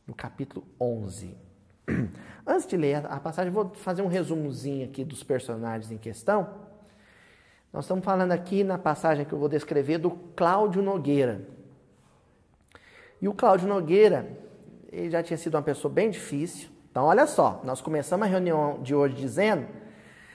[0.07, 1.52] no capítulo 11.
[2.47, 6.49] Antes de ler a passagem, vou fazer um resumozinho aqui dos personagens em questão.
[7.73, 11.41] Nós estamos falando aqui na passagem que eu vou descrever do Cláudio Nogueira.
[13.21, 14.29] E o Cláudio Nogueira,
[14.91, 16.69] ele já tinha sido uma pessoa bem difícil.
[16.91, 19.67] Então, olha só, nós começamos a reunião de hoje dizendo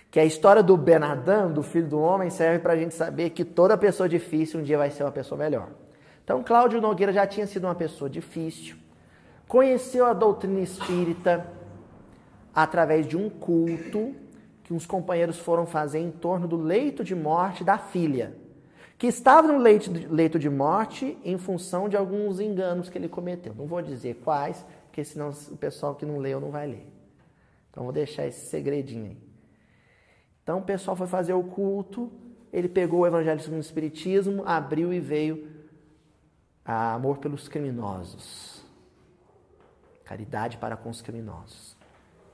[0.10, 3.46] que a história do Benadão, do filho do homem, serve para a gente saber que
[3.46, 5.70] toda pessoa difícil um dia vai ser uma pessoa melhor.
[6.24, 8.76] Então, Cláudio Nogueira já tinha sido uma pessoa difícil,
[9.48, 11.46] conheceu a doutrina espírita
[12.54, 14.16] através de um culto
[14.64, 18.36] que uns companheiros foram fazer em torno do leito de morte da filha
[18.98, 23.54] que estava no leito de, morte em função de alguns enganos que ele cometeu.
[23.54, 26.88] Não vou dizer quais, porque senão o pessoal que não leu não vai ler.
[27.70, 29.18] Então vou deixar esse segredinho aí.
[30.42, 32.12] Então o pessoal foi fazer o culto,
[32.52, 35.48] ele pegou o Evangelho segundo o Espiritismo, abriu e veio
[36.66, 38.57] a amor pelos criminosos.
[40.08, 41.76] Caridade para com os criminosos.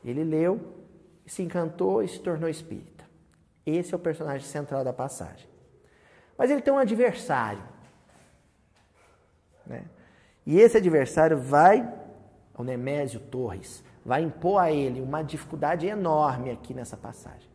[0.06, 0.76] Ele leu,
[1.26, 3.04] se encantou e se tornou espírita.
[3.66, 5.48] Esse é o personagem central da passagem.
[6.38, 7.64] Mas ele tem um adversário.
[9.66, 9.86] Né?
[10.46, 11.92] E esse adversário vai,
[12.56, 17.50] o Nemésio Torres, vai impor a ele uma dificuldade enorme aqui nessa passagem.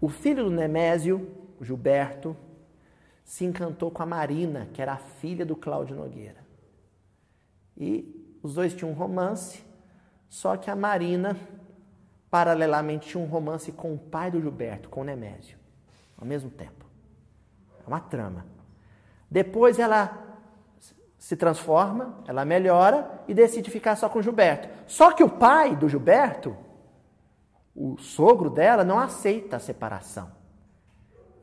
[0.00, 1.30] O filho do Nemésio,
[1.60, 2.34] Gilberto,
[3.24, 6.44] se encantou com a Marina, que era a filha do Cláudio Nogueira.
[7.76, 9.64] E os dois tinham um romance,
[10.28, 11.34] só que a Marina,
[12.30, 15.56] paralelamente, tinha um romance com o pai do Gilberto, com o Nemésio,
[16.18, 16.84] ao mesmo tempo.
[17.82, 18.44] É uma trama.
[19.30, 20.22] Depois ela
[21.16, 24.68] se transforma, ela melhora e decide ficar só com o Gilberto.
[24.86, 26.54] Só que o pai do Gilberto,
[27.74, 30.30] o sogro dela, não aceita a separação.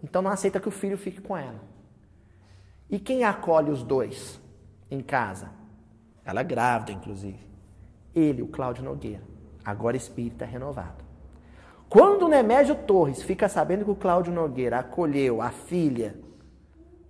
[0.03, 1.61] Então não aceita que o filho fique com ela.
[2.87, 4.39] E quem acolhe os dois
[4.91, 5.60] em casa?
[6.23, 7.39] Ela é grávida, inclusive.
[8.13, 9.23] Ele, o Cláudio Nogueira,
[9.63, 11.03] agora espírita renovado.
[11.89, 16.15] Quando o Nemésio Torres fica sabendo que o Cláudio Nogueira acolheu a filha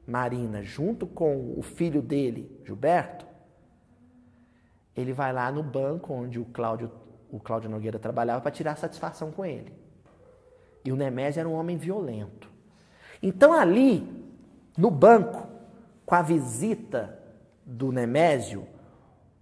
[0.08, 3.26] Marina, junto com o filho dele, Gilberto,
[4.96, 6.92] ele vai lá no banco onde o Cláudio,
[7.32, 9.72] o Cláudio Nogueira trabalhava para tirar satisfação com ele.
[10.84, 12.50] E o Nemésio era um homem violento.
[13.22, 14.08] Então ali,
[14.78, 15.48] no banco,
[16.06, 17.20] com a visita
[17.66, 18.68] do Nemésio,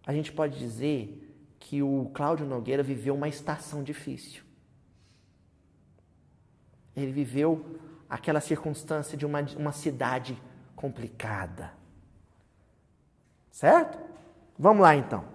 [0.09, 1.23] a gente pode dizer
[1.59, 4.41] que o Cláudio Nogueira viveu uma estação difícil.
[6.97, 7.63] Ele viveu
[8.09, 10.35] aquela circunstância de uma, uma cidade
[10.75, 11.73] complicada.
[13.51, 13.99] Certo?
[14.57, 15.25] Vamos lá então.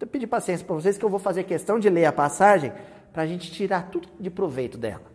[0.00, 2.72] Vou pedir paciência para vocês que eu vou fazer questão de ler a passagem
[3.12, 5.12] para a gente tirar tudo de proveito dela.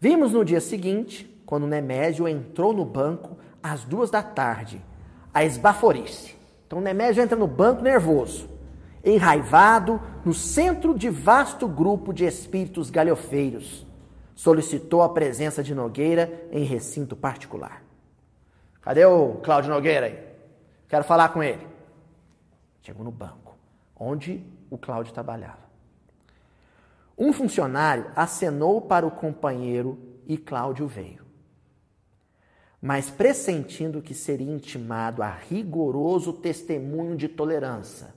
[0.00, 4.82] Vimos no dia seguinte, quando Nemésio entrou no banco às duas da tarde,
[5.34, 6.42] a esbaforice.
[6.74, 8.50] Então Nemésio entra no banco nervoso,
[9.04, 13.86] enraivado, no centro de vasto grupo de espíritos galhofeiros.
[14.34, 17.80] Solicitou a presença de Nogueira em recinto particular.
[18.82, 20.18] Cadê o Cláudio Nogueira aí?
[20.88, 21.64] Quero falar com ele.
[22.82, 23.56] Chegou no banco,
[23.94, 25.62] onde o Cláudio trabalhava.
[27.16, 29.96] Um funcionário acenou para o companheiro
[30.26, 31.23] e Cláudio veio.
[32.84, 38.14] Mas pressentindo que seria intimado a rigoroso testemunho de tolerância,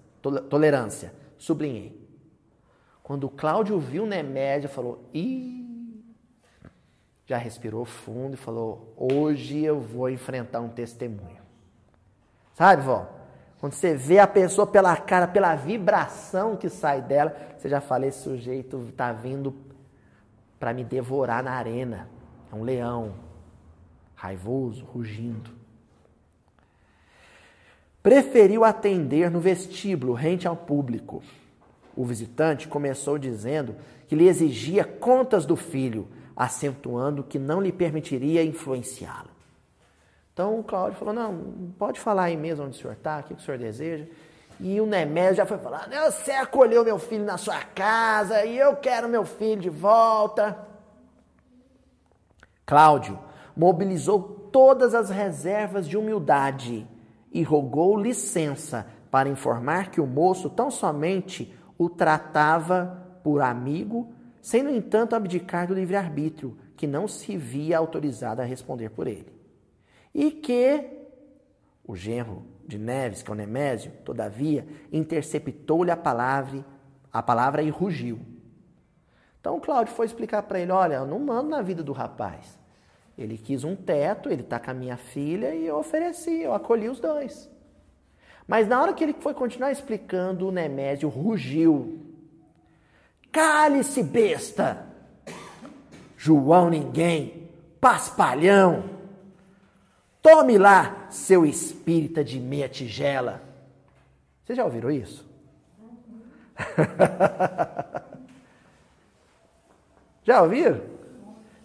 [0.50, 2.06] tolerância, sublinhei.
[3.02, 6.04] Quando Cláudio viu Nemédia, falou: Ih,
[7.26, 11.42] já respirou fundo e falou: Hoje eu vou enfrentar um testemunho.
[12.54, 13.08] Sabe, vó?
[13.62, 18.06] Quando você vê a pessoa pela cara, pela vibração que sai dela, você já fala:
[18.06, 19.56] Esse sujeito está vindo
[20.60, 22.10] para me devorar na arena.
[22.52, 23.27] É um leão,
[24.18, 25.52] raivoso, rugindo.
[28.02, 31.24] Preferiu atender no vestíbulo, rente ao público.
[31.96, 33.76] O visitante começou dizendo
[34.08, 39.30] que lhe exigia contas do filho acentuando que não lhe permitiria influenciá-lo.
[40.34, 43.34] Então o Cláudio falou: não, pode falar aí mesmo onde o senhor está, o que
[43.34, 44.06] o senhor deseja.
[44.60, 48.76] E o Nemésio já foi falar: você acolheu meu filho na sua casa e eu
[48.76, 50.58] quero meu filho de volta.
[52.66, 53.28] Cláudio
[53.58, 56.88] mobilizou todas as reservas de humildade
[57.32, 64.64] e rogou licença para informar que o moço tão somente o tratava por amigo sem,
[64.64, 69.34] no entanto, abdicar do livre-arbítrio, que não se via autorizado a responder por ele.
[70.16, 70.86] E que
[71.86, 76.64] o genro de Neves, que é o Nemésio, todavia, interceptou-lhe a palavra,
[77.12, 78.20] a palavra e rugiu.
[79.42, 82.58] Então Cláudio foi explicar para ele: olha, eu não mando na vida do rapaz.
[83.18, 86.88] Ele quis um teto, ele está com a minha filha e eu ofereci, eu acolhi
[86.88, 87.50] os dois.
[88.48, 92.00] Mas na hora que ele foi continuar explicando, o Nemésio rugiu.
[93.32, 94.86] Cale-se, besta!
[96.16, 97.50] João ninguém,
[97.82, 98.84] paspalhão!
[100.22, 103.42] Tome lá, seu espírita de meia tigela.
[104.44, 105.26] Vocês já ouviram isso?
[110.24, 110.97] já ouviram?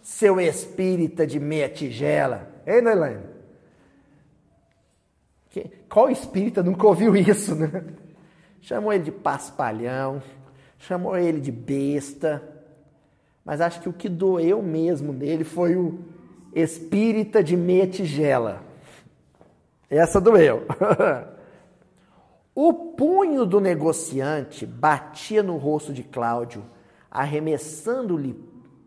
[0.03, 2.51] Seu espírita de meia tigela.
[2.67, 3.33] Hein, Elaine?
[5.89, 7.85] Qual espírita nunca ouviu isso, né?
[8.63, 10.23] Chamou ele de paspalhão,
[10.79, 12.43] chamou ele de besta.
[13.45, 15.99] Mas acho que o que doeu mesmo nele foi o
[16.55, 18.63] espírita de meia tigela.
[19.91, 20.63] Essa doeu.
[22.55, 26.65] o punho do negociante batia no rosto de Cláudio,
[27.11, 28.33] arremessando-lhe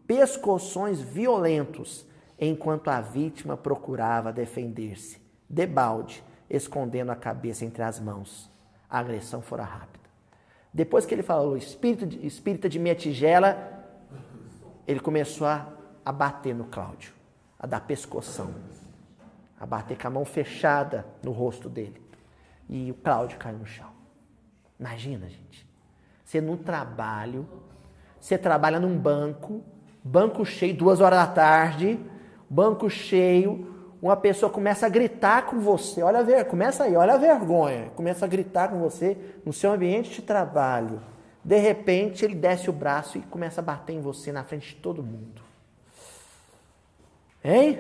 [0.08, 2.06] pescoções violentos,
[2.40, 5.22] enquanto a vítima procurava defender-se.
[5.50, 8.50] Debalde, escondendo a cabeça entre as mãos.
[8.90, 10.06] A agressão fora rápida.
[10.74, 13.84] Depois que ele falou espírito de, espírita de minha tigela,
[14.88, 17.14] ele começou a, a bater no Cláudio,
[17.58, 18.54] a dar pescoção,
[19.60, 22.02] a bater com a mão fechada no rosto dele.
[22.70, 23.90] E o Cláudio caiu no chão.
[24.80, 25.66] Imagina, gente.
[26.24, 27.48] Você num trabalho,
[28.20, 29.64] você trabalha num banco,
[30.08, 32.00] banco cheio, duas horas da tarde,
[32.48, 37.18] banco cheio, uma pessoa começa a gritar com você, olha ver, começa aí, olha a
[37.18, 41.02] vergonha, começa a gritar com você no seu ambiente de trabalho.
[41.44, 44.76] De repente, ele desce o braço e começa a bater em você na frente de
[44.76, 45.42] todo mundo.
[47.44, 47.80] Hein?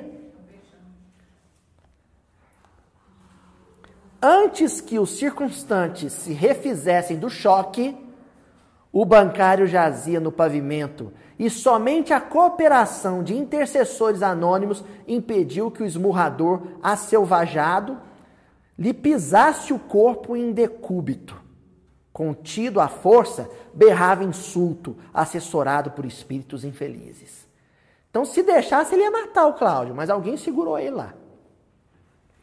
[4.19, 7.95] Antes que os circunstantes se refizessem do choque,
[8.95, 15.85] o bancário jazia no pavimento e somente a cooperação de intercessores anônimos impediu que o
[15.85, 17.99] esmurrador, acelvajado,
[18.79, 21.35] lhe pisasse o corpo em decúbito.
[22.13, 27.45] Contido à força, berrava insulto, assessorado por espíritos infelizes.
[28.09, 31.13] Então, se deixasse, ele ia matar o Cláudio, mas alguém segurou ele lá.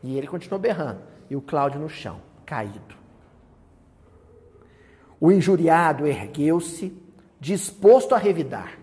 [0.03, 1.01] E ele continuou berrando.
[1.31, 3.02] E o Cláudio no chão, caído.
[5.23, 6.93] O injuriado ergueu-se,
[7.39, 8.77] disposto a revidar.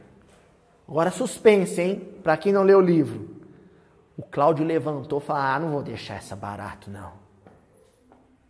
[0.87, 2.13] Agora suspense, hein?
[2.23, 3.41] Para quem não leu o livro.
[4.15, 7.11] O Cláudio levantou e falou: Ah, não vou deixar essa barato, não.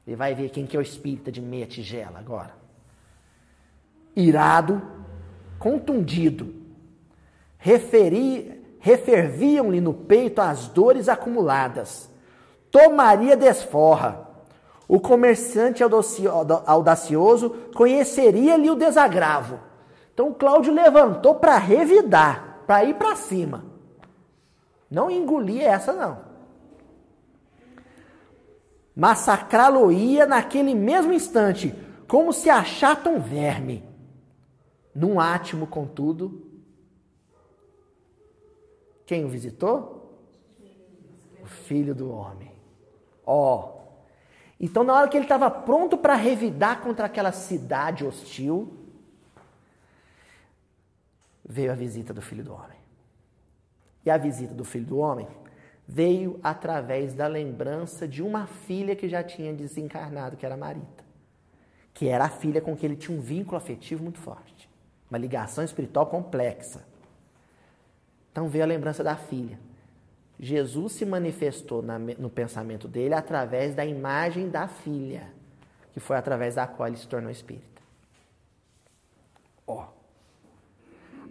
[0.06, 2.54] Ele vai ver quem que é o espírita de meia tigela agora.
[4.16, 4.80] Irado,
[5.58, 6.54] contundido,
[7.58, 12.08] referviam-lhe no peito as dores acumuladas.
[12.70, 14.29] Tomaria desforra.
[14.90, 15.82] O comerciante
[16.66, 19.70] audacioso conheceria-lhe o desagravo
[20.20, 23.64] então Cláudio levantou para revidar, para ir para cima.
[24.92, 26.26] Não engolir essa, não.
[28.94, 31.74] Massacrá-lo-ia naquele mesmo instante,
[32.06, 33.82] como se achata um verme.
[34.94, 36.52] Num átimo, contudo,
[39.06, 40.20] quem o visitou?
[41.42, 42.52] O filho do homem.
[43.26, 43.56] Ó.
[43.56, 43.79] Oh.
[44.60, 48.74] Então, na hora que ele estava pronto para revidar contra aquela cidade hostil,
[51.48, 52.78] veio a visita do Filho do Homem.
[54.06, 55.28] E a visita do Filho do Homem
[55.88, 61.04] veio através da lembrança de uma filha que já tinha desencarnado, que era Marita.
[61.94, 64.70] Que era a filha com que ele tinha um vínculo afetivo muito forte.
[65.10, 66.86] Uma ligação espiritual complexa.
[68.32, 69.60] Então veio a lembrança da filha.
[70.40, 75.34] Jesus se manifestou na, no pensamento dele através da imagem da filha,
[75.92, 77.82] que foi através da qual ele se tornou espírita.
[79.68, 79.84] Ó.
[79.84, 80.00] Oh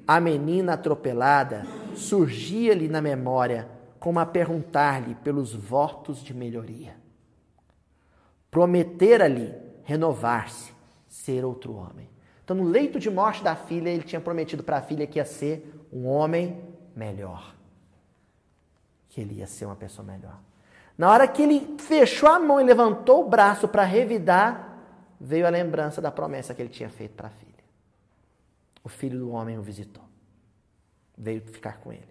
[0.09, 3.69] a menina atropelada surgia-lhe na memória
[4.01, 6.97] como a perguntar-lhe pelos votos de melhoria.
[8.51, 9.53] Prometera-lhe
[9.85, 10.73] renovar-se,
[11.07, 12.09] ser outro homem.
[12.43, 15.27] Então, no leito de morte da filha, ele tinha prometido para a filha que ia
[15.27, 16.59] ser um homem
[16.97, 17.55] melhor.
[19.09, 20.39] Que ele ia ser uma pessoa melhor.
[20.97, 24.77] Na hora que ele fechou a mão e levantou o braço para revidar,
[25.21, 27.49] veio a lembrança da promessa que ele tinha feito para a filha
[28.89, 30.03] o filho do homem o visitou.
[31.17, 32.09] Veio ficar com ele.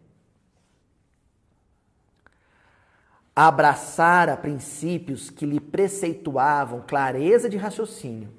[3.35, 8.31] Abraçara princípios que lhe preceituavam clareza de raciocínio,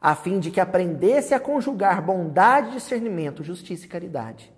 [0.00, 4.52] a fim de que aprendesse a conjugar bondade, discernimento, justiça e caridade.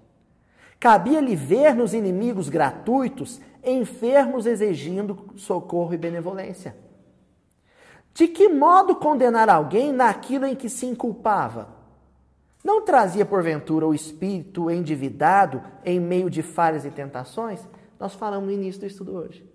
[0.84, 6.76] Cabia-lhe ver nos inimigos gratuitos enfermos exigindo socorro e benevolência.
[8.12, 11.68] De que modo condenar alguém naquilo em que se inculpava?
[12.62, 17.66] Não trazia, porventura, o espírito endividado em meio de falhas e tentações?
[17.98, 19.50] Nós falamos no início do estudo hoje.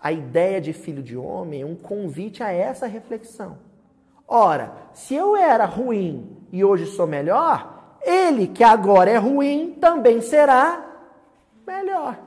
[0.00, 3.58] A ideia de filho de homem é um convite a essa reflexão.
[4.26, 7.73] Ora, se eu era ruim e hoje sou melhor,
[8.04, 10.84] ele que agora é ruim também será
[11.66, 12.18] melhor.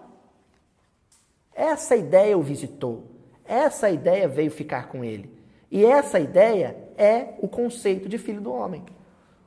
[1.54, 3.12] Essa ideia o visitou.
[3.46, 5.36] Essa ideia veio ficar com ele.
[5.72, 8.86] E essa ideia é o conceito de filho do homem.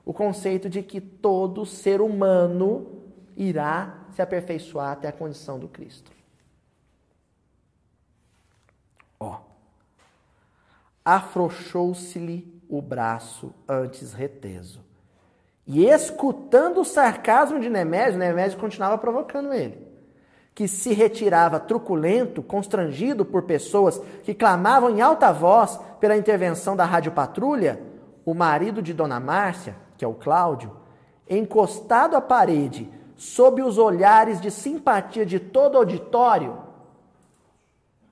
[0.05, 3.03] O conceito de que todo ser humano
[3.37, 6.11] irá se aperfeiçoar até a condição do Cristo.
[9.19, 9.41] Ó.
[11.05, 14.90] Afrouxou-se-lhe o braço antes reteso.
[15.67, 19.91] E escutando o sarcasmo de Nemésio, Nemésio continuava provocando ele
[20.55, 26.85] que se retirava truculento, constrangido por pessoas que clamavam em alta voz pela intervenção da
[26.85, 27.81] rádio patrulha,
[28.27, 30.77] o marido de Dona Márcia, que é o Cláudio,
[31.29, 36.59] encostado à parede, sob os olhares de simpatia de todo o auditório,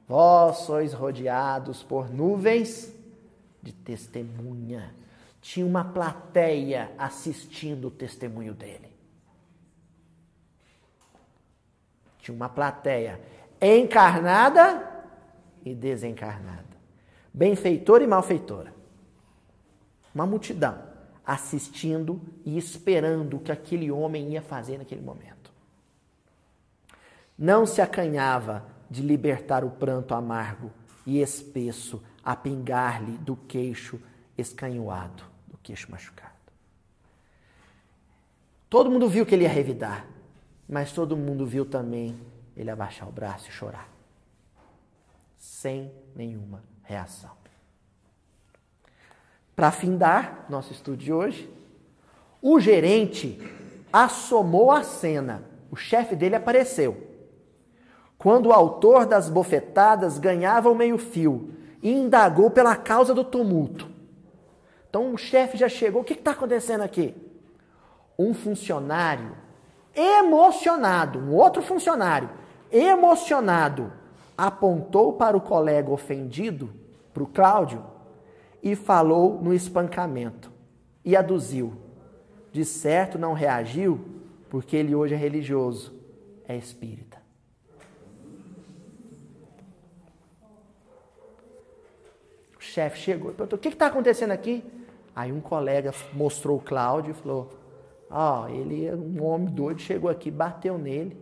[0.07, 2.91] vós sois rodeados por nuvens
[3.63, 4.95] de testemunha.
[5.41, 8.93] Tinha uma plateia assistindo o testemunho dele.
[12.19, 13.21] Tinha uma plateia
[13.61, 15.07] encarnada
[15.65, 16.65] e desencarnada.
[17.33, 18.75] Benfeitora e malfeitora.
[20.15, 20.89] Uma multidão
[21.25, 25.53] assistindo e esperando o que aquele homem ia fazer naquele momento.
[27.39, 30.71] Não se acanhava de libertar o pranto amargo
[31.07, 34.01] e espesso a pingar-lhe do queixo
[34.39, 36.33] escanhoado, do queixo machucado.
[38.71, 40.07] Todo mundo viu que ele ia revidar.
[40.69, 42.21] Mas todo mundo viu também
[42.55, 43.89] ele abaixar o braço e chorar.
[45.39, 47.31] Sem nenhuma reação.
[49.57, 51.51] Para findar nosso estudo de hoje,
[52.43, 53.41] o gerente
[53.91, 55.43] assomou a cena.
[55.71, 57.09] O chefe dele apareceu.
[58.19, 63.89] Quando o autor das bofetadas ganhava o meio-fio indagou pela causa do tumulto.
[64.89, 66.03] Então o chefe já chegou.
[66.03, 67.15] O que está acontecendo aqui?
[68.19, 69.37] Um funcionário
[69.95, 72.31] emocionado, um outro funcionário,
[72.71, 73.93] emocionado,
[74.37, 76.73] apontou para o colega ofendido,
[77.13, 77.85] para o Cláudio,
[78.63, 80.53] e falou no espancamento.
[81.05, 81.75] E aduziu.
[82.53, 84.01] De certo não reagiu,
[84.49, 85.93] porque ele hoje é religioso,
[86.47, 87.19] é espírita.
[92.57, 94.65] O chefe chegou e perguntou: o que está acontecendo aqui?
[95.19, 97.53] Aí um colega mostrou o Cláudio e falou:
[98.09, 101.21] Ó, oh, ele é um homem doido, chegou aqui, bateu nele,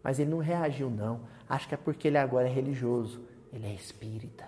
[0.00, 1.22] mas ele não reagiu não.
[1.48, 3.20] Acho que é porque ele agora é religioso,
[3.52, 4.44] ele é espírita.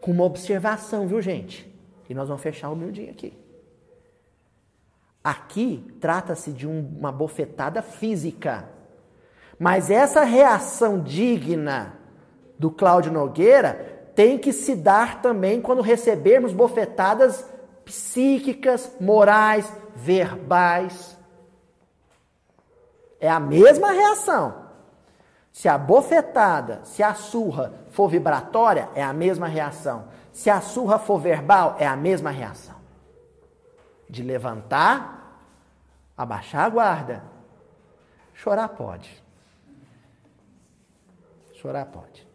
[0.00, 1.72] Com uma observação, viu, gente?
[2.08, 3.38] E nós vamos fechar o meu aqui.
[5.22, 8.68] Aqui trata-se de um, uma bofetada física.
[9.56, 11.96] Mas essa reação digna
[12.58, 17.42] do Cláudio Nogueira tem que se dar também quando recebermos bofetadas
[17.86, 21.16] psíquicas, morais, verbais.
[23.18, 24.66] É a mesma reação.
[25.50, 30.08] Se a bofetada, se a surra for vibratória, é a mesma reação.
[30.34, 32.76] Se a surra for verbal, é a mesma reação.
[34.06, 35.40] De levantar,
[36.14, 37.24] abaixar a guarda.
[38.34, 39.24] Chorar pode.
[41.54, 42.29] Chorar pode.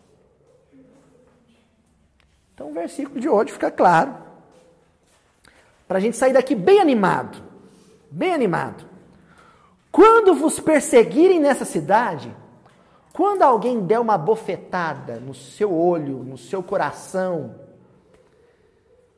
[2.56, 4.16] Então o versículo de hoje fica claro
[5.86, 7.44] para a gente sair daqui bem animado.
[8.10, 8.90] Bem animado.
[9.92, 12.34] Quando vos perseguirem nessa cidade,
[13.12, 17.60] quando alguém der uma bofetada no seu olho, no seu coração,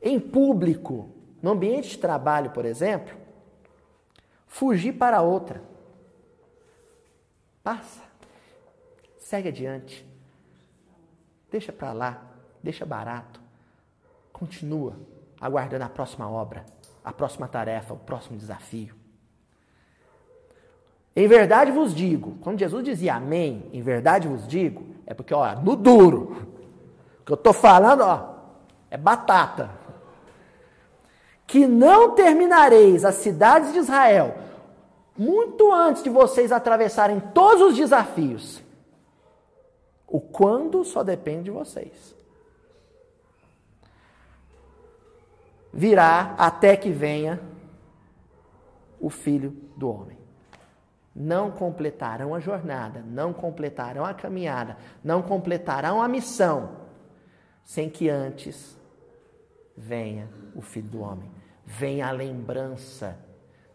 [0.02, 1.08] em público,
[1.40, 3.16] no ambiente de trabalho, por exemplo,
[4.46, 5.62] fugir para outra.
[7.62, 8.02] Passa.
[9.18, 10.04] Segue adiante.
[11.50, 12.27] Deixa para lá.
[12.62, 13.40] Deixa barato.
[14.32, 14.94] Continua
[15.40, 16.64] aguardando a próxima obra,
[17.04, 18.94] a próxima tarefa, o próximo desafio.
[21.14, 25.54] Em verdade vos digo, quando Jesus dizia amém, em verdade vos digo, é porque, ó,
[25.56, 26.46] no duro,
[27.20, 28.34] o que eu estou falando, ó,
[28.90, 29.70] é batata.
[31.46, 34.36] Que não terminareis as cidades de Israel
[35.16, 38.62] muito antes de vocês atravessarem todos os desafios.
[40.06, 42.14] O quando só depende de vocês.
[45.72, 47.40] Virá até que venha
[49.00, 50.18] o Filho do Homem.
[51.14, 56.76] Não completarão a jornada, não completarão a caminhada, não completarão a missão,
[57.64, 58.78] sem que antes
[59.76, 61.30] venha o Filho do Homem,
[61.64, 63.18] venha a lembrança,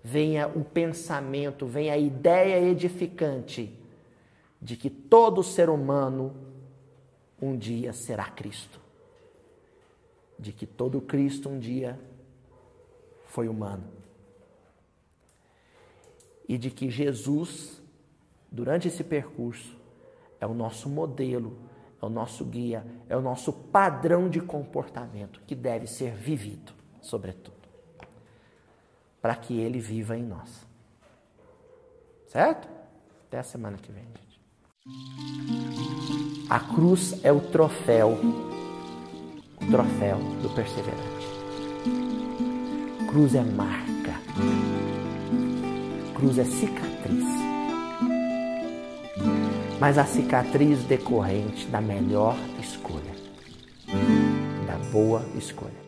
[0.01, 3.77] venha o pensamento, venha a ideia edificante
[4.61, 6.33] de que todo ser humano
[7.41, 8.82] um dia será Cristo.
[10.43, 11.97] De que todo Cristo um dia
[13.27, 13.85] foi humano.
[16.47, 17.81] E de que Jesus,
[18.51, 19.77] durante esse percurso,
[20.41, 21.57] é o nosso modelo,
[22.01, 27.55] é o nosso guia, é o nosso padrão de comportamento que deve ser vivido, sobretudo,
[29.21, 30.67] para que ele viva em nós.
[32.27, 32.67] Certo?
[33.27, 34.41] Até a semana que vem, gente.
[36.49, 38.17] A cruz é o troféu,
[39.71, 41.27] troféu do perseverante.
[43.09, 44.19] Cruz é marca,
[46.15, 47.23] cruz é cicatriz.
[49.79, 53.13] Mas a cicatriz decorrente da melhor escolha,
[54.65, 55.83] da boa escolha.